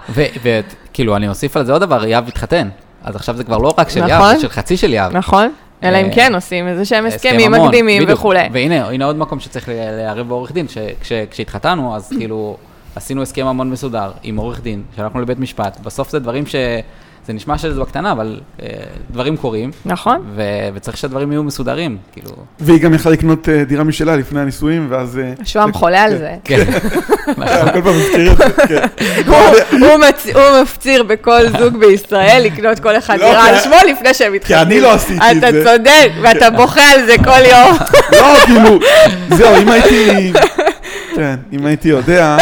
[0.43, 2.69] וכאילו, אני אוסיף על זה עוד דבר, יהב התחתן.
[3.03, 4.09] אז עכשיו זה כבר לא רק של נכון.
[4.09, 5.17] יהב, זה של חצי של יהב.
[5.17, 5.51] נכון?
[5.83, 8.03] אלא אם אה, כן עושים איזה שהם הסכמים מקדימים.
[8.07, 8.39] וכולי.
[8.53, 10.65] והנה, הנה עוד מקום שצריך לערב בעורך דין,
[11.03, 12.57] שכשהתחתנו, אז כאילו,
[12.97, 16.55] עשינו הסכם ממון מסודר עם עורך דין, שהלכנו לבית משפט, בסוף זה דברים ש...
[17.27, 18.67] זה נשמע שזה בקטנה, אבל אה,
[19.11, 20.21] דברים קורים, נכון?
[20.35, 20.41] ו-
[20.73, 22.29] וצריך שהדברים יהיו מסודרים, כאילו,
[22.59, 25.17] והיא גם יכלה לקנות אה, דירה משלה לפני הנישואים, ואז...
[25.19, 26.31] אה, שוהם חולה על זה.
[26.43, 26.63] כן,
[27.41, 28.87] אה, כל פעם מזכיר את זה, כן.
[30.33, 34.33] הוא- מפציר בכל זוג בישראל לקנות כל אחד לא, דירה כי- על שמו לפני שהם
[34.33, 34.59] מתחתנים.
[34.61, 35.63] אני לא עשיתי את אתה זה.
[35.63, 37.77] צודק, ואתה בוכה על זה כל יום.
[38.11, 38.79] לא, כאילו,
[39.37, 40.31] זהו, אם הייתי...
[41.15, 42.37] כן, אם הייתי יודע...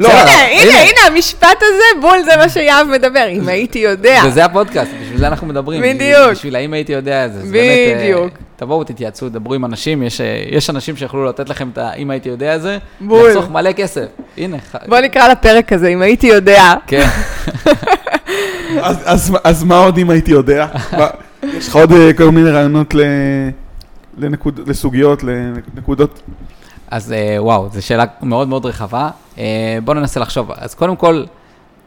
[0.00, 0.08] לא.
[0.08, 1.00] הנה, הנה.
[1.06, 4.22] המשפט הזה, בול זה מה שיהב מדבר, אם הייתי יודע.
[4.26, 5.82] וזה הפודקאסט, בשביל זה אנחנו מדברים.
[5.82, 6.30] בדיוק.
[6.30, 7.40] בשביל האם הייתי יודע את זה.
[7.58, 8.28] אה, בדיוק.
[8.56, 12.28] תבואו, תתייעצו, דברו עם אנשים, יש, אה, יש אנשים שיכולו לתת לכם את האם הייתי
[12.28, 13.28] יודע את זה, בול.
[13.30, 14.04] לחסוך מלא כסף.
[14.38, 14.56] הנה.
[14.86, 16.74] בוא נקרא לפרק הזה, אם הייתי יודע.
[16.86, 17.06] כן.
[18.80, 20.66] אז- אז- אז מה עוד אם הייתי יודע?
[21.56, 23.00] יש לך עוד אה, כל מיני רעיונות ל-
[24.18, 26.20] לנקוד- לסוגיות, לנקודות?
[26.90, 29.08] אז וואו, זו שאלה מאוד מאוד רחבה.
[29.40, 30.50] אה, בואו ננסה לחשוב.
[30.52, 31.24] אז קודם כל,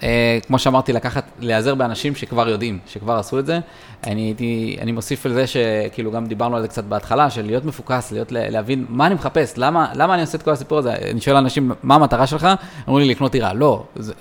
[0.04, 3.60] אה, כמו שאמרתי, לקחת, להיעזר באנשים שכבר יודעים, שכבר עשו את זה.
[4.08, 7.66] אני הייתי, אני מוסיף על זה שכאילו גם דיברנו על זה קצת בהתחלה, של להיות
[7.66, 10.94] מפוקס, להיות, להבין מה אני מחפש, למה, למה אני עושה את כל הסיפור הזה.
[11.12, 12.48] אני שואל אנשים, מה המטרה שלך?
[12.88, 13.54] אומרים לי לקנות דירה.
[13.54, 14.14] לא, זה,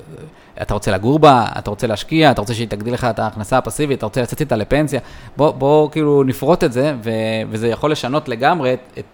[0.63, 3.99] אתה רוצה לגור בה, אתה רוצה להשקיע, אתה רוצה שהיא תגדיל לך את ההכנסה הפסיבית,
[3.99, 5.01] אתה רוצה לצאת איתה לפנסיה.
[5.37, 7.11] בוא, בוא כאילו נפרוט את זה, ו,
[7.51, 9.05] וזה יכול לשנות לגמרי את, את,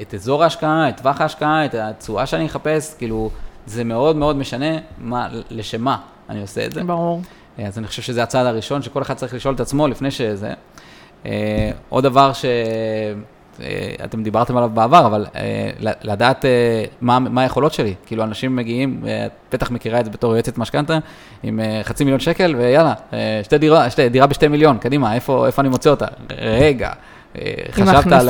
[0.00, 3.30] את אזור ההשקעה, את טווח ההשקעה, את התשואה שאני אחפש, כאילו,
[3.66, 5.96] זה מאוד מאוד משנה מה, לשם מה
[6.28, 6.84] אני עושה את זה.
[6.84, 7.22] ברור.
[7.58, 10.52] אז אני חושב שזה הצעד הראשון שכל אחד צריך לשאול את עצמו לפני שזה.
[11.26, 15.70] אה, עוד דבר שאתם דיברתם עליו בעבר, אבל אה,
[16.02, 17.94] לדעת אה, מה, מה היכולות שלי.
[18.06, 20.98] כאילו, אנשים מגיעים, אה, את בטח מכירה את זה בתור יועצת משכנתה,
[21.42, 25.46] עם אה, חצי מיליון שקל, ויאללה, אה, שתי דירה, שתי, דירה בשתי מיליון, קדימה, איפה,
[25.46, 26.06] איפה אני מוצא אותה?
[26.38, 26.90] רגע.
[27.38, 28.28] אה, חשבת על.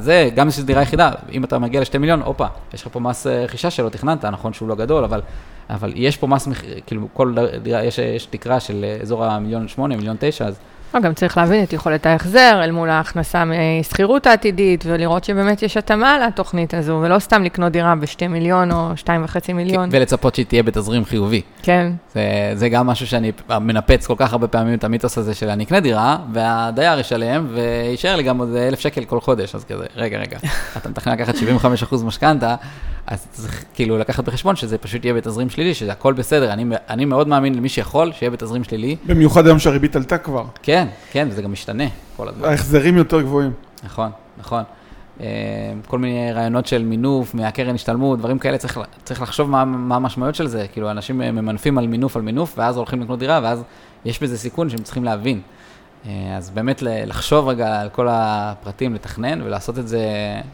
[0.00, 3.26] זה, גם שזו דירה יחידה, אם אתה מגיע לשתי מיליון, הופה, יש לך פה מס
[3.26, 5.20] אה, רכישה שלא תכננת, נכון שהוא לא גדול, אבל,
[5.70, 6.48] אבל יש פה מס,
[6.86, 10.58] כאילו כל דירה, יש, יש תקרה של אה, אזור המיליון שמונה, מיליון תשע, אז
[11.00, 16.18] גם צריך להבין את יכולת ההחזר אל מול ההכנסה משכירות העתידית, ולראות שבאמת יש התאמה
[16.26, 19.88] לתוכנית הזו, ולא סתם לקנות דירה בשתי מיליון או שתיים וחצי מיליון.
[19.92, 21.40] ולצפות שהיא תהיה בתזרים חיובי.
[21.62, 22.22] כן, זה,
[22.54, 25.80] זה גם משהו שאני מנפץ כל כך הרבה פעמים את המיתוס הזה של אני אקנה
[25.80, 30.38] דירה, והדייר ישלם, ויישאר לי גם עוד אלף שקל כל חודש, אז כזה, רגע, רגע,
[30.76, 32.54] אתה מתכנן לקחת 75% משכנתה,
[33.06, 37.04] אז צריך כאילו לקחת בחשבון שזה פשוט יהיה בתזרים שלילי, שזה הכל בסדר, אני, אני
[37.04, 38.96] מאוד מאמין למי שיכול, שיהיה בתזרים שלילי.
[39.06, 40.44] במיוחד היום שהריבית עלתה כבר.
[40.62, 41.84] כן, כן, וזה גם משתנה
[42.16, 42.48] כל הזמן.
[42.48, 43.52] ההחזרים יותר גבוהים.
[43.84, 44.62] נכון, נכון.
[45.20, 45.26] אה,
[45.86, 50.34] כל מיני רעיונות של מינוף, מהקרן השתלמות, דברים כאלה, צריך, צריך לחשוב מה, מה המשמעויות
[50.34, 50.66] של זה.
[50.72, 53.62] כאילו, אנשים אה, ממנפים על מינוף על מינוף, ואז הולכים לקנות דירה, ואז
[54.04, 55.40] יש בזה סיכון שהם צריכים להבין.
[56.06, 60.00] אה, אז באמת לחשוב רגע על כל הפרטים, לתכנן ולעשות את זה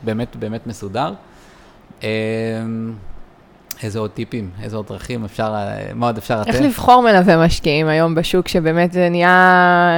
[0.04, 1.12] באמת באמת מסודר.
[2.02, 2.08] אה,
[3.82, 5.54] איזה עוד טיפים, איזה עוד דרכים אפשר,
[5.94, 6.48] מה עוד אפשר לתת?
[6.48, 9.28] איך לבחור מלווה משקיעים היום בשוק, שבאמת זה נהיה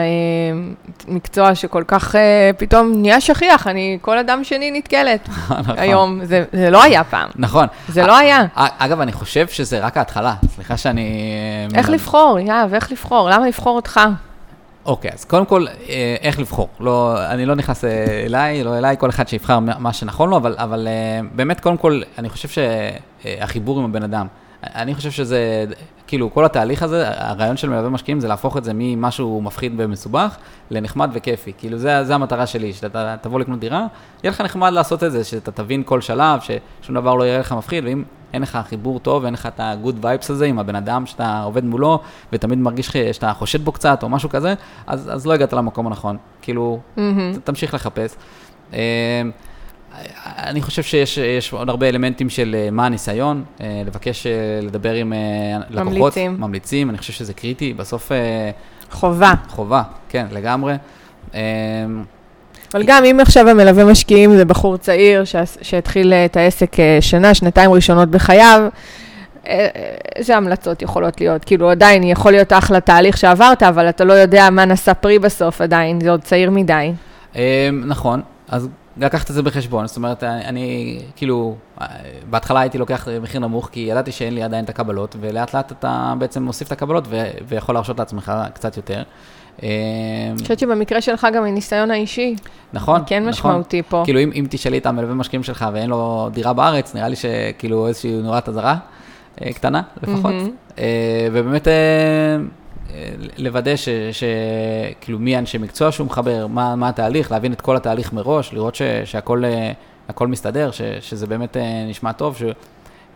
[0.01, 0.61] אה,
[1.09, 5.29] מקצוע שכל כך אה, פתאום נהיה שכיח, אני, כל אדם שני נתקלת
[5.59, 5.79] נכון.
[5.79, 7.67] היום, זה, זה לא היה פעם, נכון.
[7.89, 8.45] זה לא היה.
[8.55, 11.23] אגב, אני חושב שזה רק ההתחלה, סליחה שאני...
[11.75, 13.31] איך מנ- לבחור, יהב, איך לבחור?
[13.31, 14.01] למה לבחור אותך?
[14.87, 16.69] אוקיי, אז קודם כל, אה, איך לבחור?
[16.81, 20.55] לא, אני לא נכנס אה, אליי, לא אליי, כל אחד שיבחר מה שנכון לו, אבל,
[20.59, 24.27] אבל אה, באמת, קודם כל, אני חושב שהחיבור עם הבן אדם,
[24.63, 25.65] אני חושב שזה,
[26.07, 30.37] כאילו, כל התהליך הזה, הרעיון של מלווה משקיעים זה להפוך את זה ממשהו מפחיד ומסובך
[30.71, 31.53] לנחמד וכיפי.
[31.59, 33.87] כאילו, זה, זה המטרה שלי, שאתה תבוא לקנות דירה,
[34.23, 37.53] יהיה לך נחמד לעשות את זה, שאתה תבין כל שלב, ששום דבר לא יראה לך
[37.53, 38.03] מפחיד, ואם
[38.33, 41.65] אין לך חיבור טוב, אין לך את ה-good vibes הזה עם הבן אדם שאתה עובד
[41.65, 42.01] מולו,
[42.33, 44.55] ותמיד מרגיש שאתה חושד בו קצת, או משהו כזה,
[44.87, 46.17] אז, אז לא הגעת למקום הנכון.
[46.43, 47.01] כאילו, mm-hmm.
[47.45, 48.15] תמשיך לחפש.
[48.73, 48.79] אמ,
[50.27, 55.13] אני חושב שיש עוד הרבה אלמנטים של אה, מה הניסיון, אה, לבקש אה, לדבר עם
[55.71, 55.87] לקוחות.
[55.87, 56.41] ממליצים.
[56.41, 58.13] ממליצים, אני חושב שזה קריטי, בסוף...
[58.91, 59.33] חובה.
[59.49, 60.77] חובה, כן, לגמרי.
[62.75, 65.23] אבל גם אם עכשיו המלווה משקיעים זה בחור צעיר
[65.63, 68.69] שהתחיל את העסק שנה, שנתיים ראשונות בחייו,
[70.17, 71.45] איזה המלצות יכולות להיות?
[71.45, 75.61] כאילו עדיין יכול להיות אחלה תהליך שעברת, אבל אתה לא יודע מה נשא פרי בסוף
[75.61, 76.93] עדיין, זה עוד צעיר מדי.
[77.87, 81.57] נכון, אז לקחת את זה בחשבון, זאת אומרת, אני כאילו,
[82.31, 86.15] בהתחלה הייתי לוקח מחיר נמוך, כי ידעתי שאין לי עדיין את הקבלות, ולאט לאט אתה
[86.19, 87.05] בעצם מוסיף את הקבלות
[87.49, 89.03] ויכול להרשות לעצמך קצת יותר.
[89.63, 92.37] אני חושבת שבמקרה שלך גם מניסיון האישי.
[92.73, 93.31] נכון, כן נכון.
[93.31, 94.03] משמעותי פה.
[94.05, 97.89] כאילו, אם, אם תשאלי את המלווה משקיעים שלך ואין לו דירה בארץ, נראה לי שכאילו
[97.89, 98.77] איזושהי נורת אזהרה
[99.43, 100.33] אה, קטנה לפחות.
[100.33, 100.81] Mm-hmm.
[101.33, 101.75] ובאמת, אה,
[103.39, 103.75] לוודא
[104.13, 108.75] שכאילו מי אנשי מקצוע שהוא מחבר, מה, מה התהליך, להבין את כל התהליך מראש, לראות
[108.75, 109.45] ש, שהכל
[110.09, 112.43] הכל מסתדר, ש, שזה באמת אה, נשמע טוב, ש,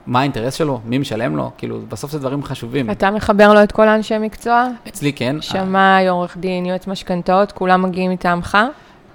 [0.07, 2.91] מה האינטרס שלו, מי משלם לו, כאילו, בסוף זה דברים חשובים.
[2.91, 4.69] אתה מחבר לו את כל האנשי מקצוע?
[4.89, 5.37] אצלי כן.
[5.41, 8.59] שמאי, עורך דין, יועץ משכנתאות, כולם מגיעים מטעמך?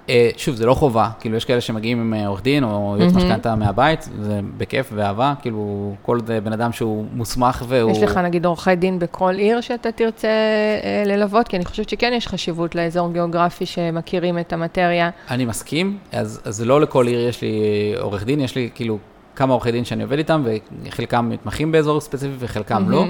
[0.08, 3.12] אה, שוב, זה לא חובה, כאילו יש כאלה שמגיעים עם אה, עורך דין או יועץ
[3.12, 7.90] משכנתה מהבית, זה בכיף ואהבה, כאילו כל בן אדם שהוא מוסמך והוא...
[7.90, 11.48] יש לך נגיד עורכי דין בכל עיר שאתה תרצה אה, ללוות?
[11.48, 15.10] כי אני חושבת שכן יש חשיבות לאזור גיאוגרפי שמכירים את המטריה.
[15.30, 17.52] אני מסכים, אז, אז לא לכל עיר יש לי
[18.00, 18.98] עורך דין, יש לי כאילו
[19.36, 20.44] כמה עורכי דין שאני עובד איתם,
[20.84, 23.04] וחלקם מתמחים באזור ספציפי וחלקם לא.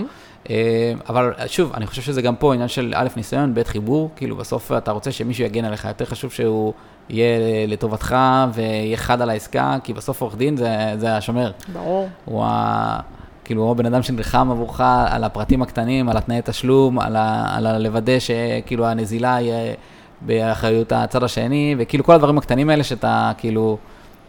[0.51, 4.37] אה, אבל שוב, אני חושב שזה גם פה עניין של א', ניסיון, ב', חיבור, כאילו
[4.37, 6.73] בסוף אתה רוצה שמישהו יגן עליך, יותר חשוב שהוא
[7.09, 8.16] יהיה לטובתך
[8.53, 11.51] ויהיה חד על העסקה, כי בסוף עורך דין זה, זה השומר.
[11.73, 12.09] ברור.
[12.25, 13.01] הוא ה...
[13.45, 17.83] כאילו, הוא הבן אדם שנלחם עבורך על הפרטים הקטנים, על התנאי תשלום, על, ה, על
[17.83, 19.75] לוודא שכאילו הנזילה יהיה
[20.20, 23.79] באחריות הצד השני, וכאילו כל הדברים הקטנים האלה שאתה כאילו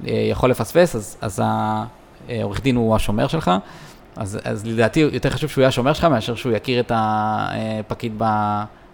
[0.05, 1.41] יכול לפספס, אז, אז
[2.29, 3.51] העורך דין הוא השומר שלך.
[4.15, 8.23] אז, אז לדעתי יותר חשוב שהוא יהיה השומר שלך מאשר שהוא יכיר את הפקיד ב,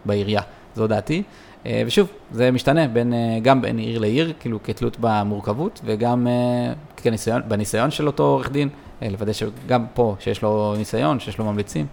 [0.06, 0.42] בעירייה,
[0.76, 1.24] זו דעתי.
[1.66, 6.74] אה, ושוב, זה משתנה בין, אה, גם בין עיר לעיר, כאילו כתלות במורכבות, וגם אה,
[6.98, 8.70] כניסיון, בניסיון של אותו עורך דין,
[9.02, 11.86] לוודא שגם פה, שיש לו ניסיון, שיש לו ממליצים.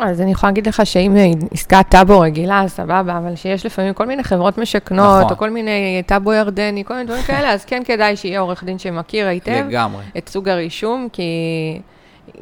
[0.00, 1.16] אז אני יכולה להגיד לך שאם
[1.50, 5.32] עסקת טאבו רגילה, סבבה, אבל שיש לפעמים כל מיני חברות משכנות, נכון.
[5.32, 8.78] או כל מיני טאבו ירדני, כל מיני דברים כאלה, אז כן כדאי שיהיה עורך דין
[8.78, 9.64] שמכיר היטב.
[9.68, 10.04] לגמרי.
[10.18, 11.24] את סוג הרישום, כי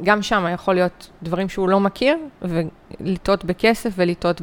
[0.03, 4.41] גם שם יכול להיות דברים שהוא לא מכיר, ולטעות בכסף ולטעות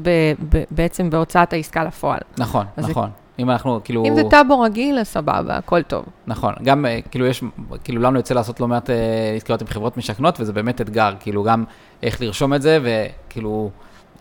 [0.70, 2.20] בעצם בהוצאת העסקה לפועל.
[2.38, 3.10] נכון, נכון.
[3.38, 4.04] אם אנחנו, כאילו...
[4.06, 6.04] אם זה טאבו רגיל, אז סבבה, הכל טוב.
[6.26, 7.44] נכון, גם, אה, כאילו, יש,
[7.84, 8.96] כאילו, לנו יוצא לעשות לא מעט אה,
[9.36, 11.64] עסקאות עם חברות משכנות, וזה באמת אתגר, כאילו, גם
[12.02, 13.70] איך לרשום את זה, וכאילו,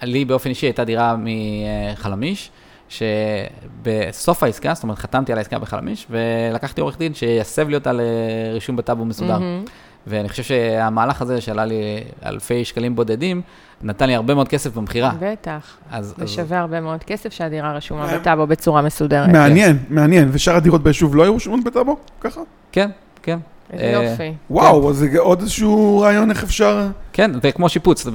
[0.01, 2.51] לי באופן אישי הייתה דירה מחלמיש,
[2.89, 8.75] שבסוף העסקה, זאת אומרת, חתמתי על העסקה בחלמיש, ולקחתי עורך דין שיסב לי אותה לרישום
[8.75, 9.37] בטאבו מסודר.
[9.37, 9.69] Mm-hmm.
[10.07, 13.41] ואני חושב שהמהלך הזה, שעלה לי אלפי שקלים בודדים,
[13.81, 15.11] נתן לי הרבה מאוד כסף במכירה.
[15.19, 15.77] בטח.
[15.91, 16.29] אז, זה אז...
[16.29, 19.29] שווה הרבה מאוד כסף שהדירה רשומה בטאבו בצורה מסודרת.
[19.29, 20.29] מעניין, מעניין.
[20.31, 21.97] ושאר הדירות ביישוב לא היו רשומות בטאבו?
[22.21, 22.41] ככה?
[22.71, 22.89] כן,
[23.23, 23.39] כן.
[23.73, 24.33] איזה אה, יופי.
[24.49, 24.89] וואו, כן.
[24.89, 26.87] אז זה עוד איזשהו רעיון איך אפשר...
[27.13, 28.05] כן, זה כמו שיפוץ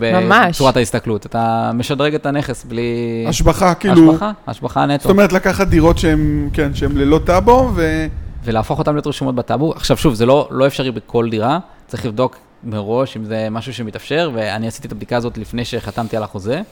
[0.00, 1.26] בצורת ההסתכלות.
[1.26, 3.24] אתה משדרג את הנכס בלי...
[3.28, 4.10] השבחה, כאילו...
[4.10, 5.02] השבחה, השבחה נטו.
[5.02, 8.06] זאת אומרת, לקחת דירות שהן, כן, שהן ללא טאבו, ו...
[8.44, 9.72] ולהפוך אותן להיות רשומות בטאבו.
[9.72, 14.30] עכשיו שוב, זה לא, לא אפשרי בכל דירה, צריך לבדוק מראש אם זה משהו שמתאפשר,
[14.34, 16.62] ואני עשיתי את הבדיקה הזאת לפני שחתמתי על החוזה,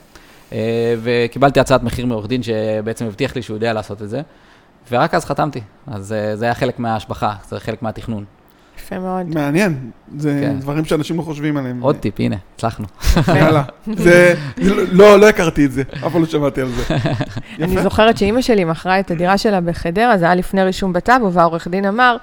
[0.53, 4.23] אה, וקיבלתי הצעת מחיר מעורך דין שבעצם הבטיח לי שהוא יודע לעשות את זה,
[4.91, 5.61] ורק אז חתמתי.
[5.87, 8.25] אז אה, זה היה חלק מההשבחה, זה חלק מהתכנון.
[8.79, 9.35] יפה מאוד.
[9.35, 10.59] מעניין, זה כן.
[10.61, 11.81] דברים שאנשים לא חושבים עליהם.
[11.81, 12.87] עוד טיפ, הנה, הצלחנו.
[13.29, 13.63] יאללה,
[13.97, 14.35] זה,
[14.93, 16.97] לא, לא הכרתי את זה, אף פעם לא שמעתי על זה.
[17.65, 21.69] אני זוכרת שאימא שלי מכרה את הדירה שלה בחדרה, זה היה לפני רישום בטאבו, והעורך
[21.69, 22.17] דין אמר,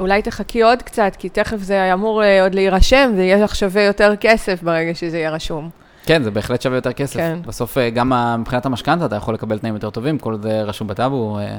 [0.00, 4.16] אולי תחכי עוד קצת, כי תכף זה אמור אה, עוד להירשם, ויהיה לך שווה יותר
[4.20, 5.70] כסף ברגע שזה יהיה רשום.
[6.06, 7.16] כן, זה בהחלט שווה יותר כסף.
[7.16, 7.38] כן.
[7.46, 11.38] בסוף, אה, גם מבחינת המשכנתה, אתה יכול לקבל תנאים יותר טובים, כל זה רשום בטאבו,
[11.38, 11.58] אה,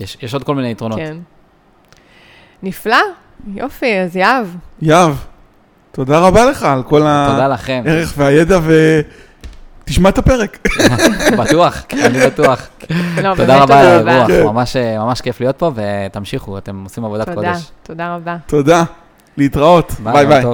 [0.00, 0.98] יש, יש עוד כל מיני יתרונות.
[0.98, 1.16] כן.
[2.62, 2.96] נפלא,
[3.54, 4.46] יופי, אז יהב.
[4.82, 5.12] יהב,
[5.92, 8.58] תודה רבה לך על כל הערך והידע,
[9.84, 10.68] ותשמע את הפרק.
[11.40, 12.68] בטוח, אני בטוח.
[13.22, 14.56] לא, תודה רבה על האירוח,
[14.98, 17.38] ממש כיף להיות פה, ותמשיכו, אתם עושים עבודת קודש.
[17.46, 18.36] תודה, תודה רבה.
[18.46, 18.84] תודה.
[19.36, 20.44] להתראות, ביי ביי.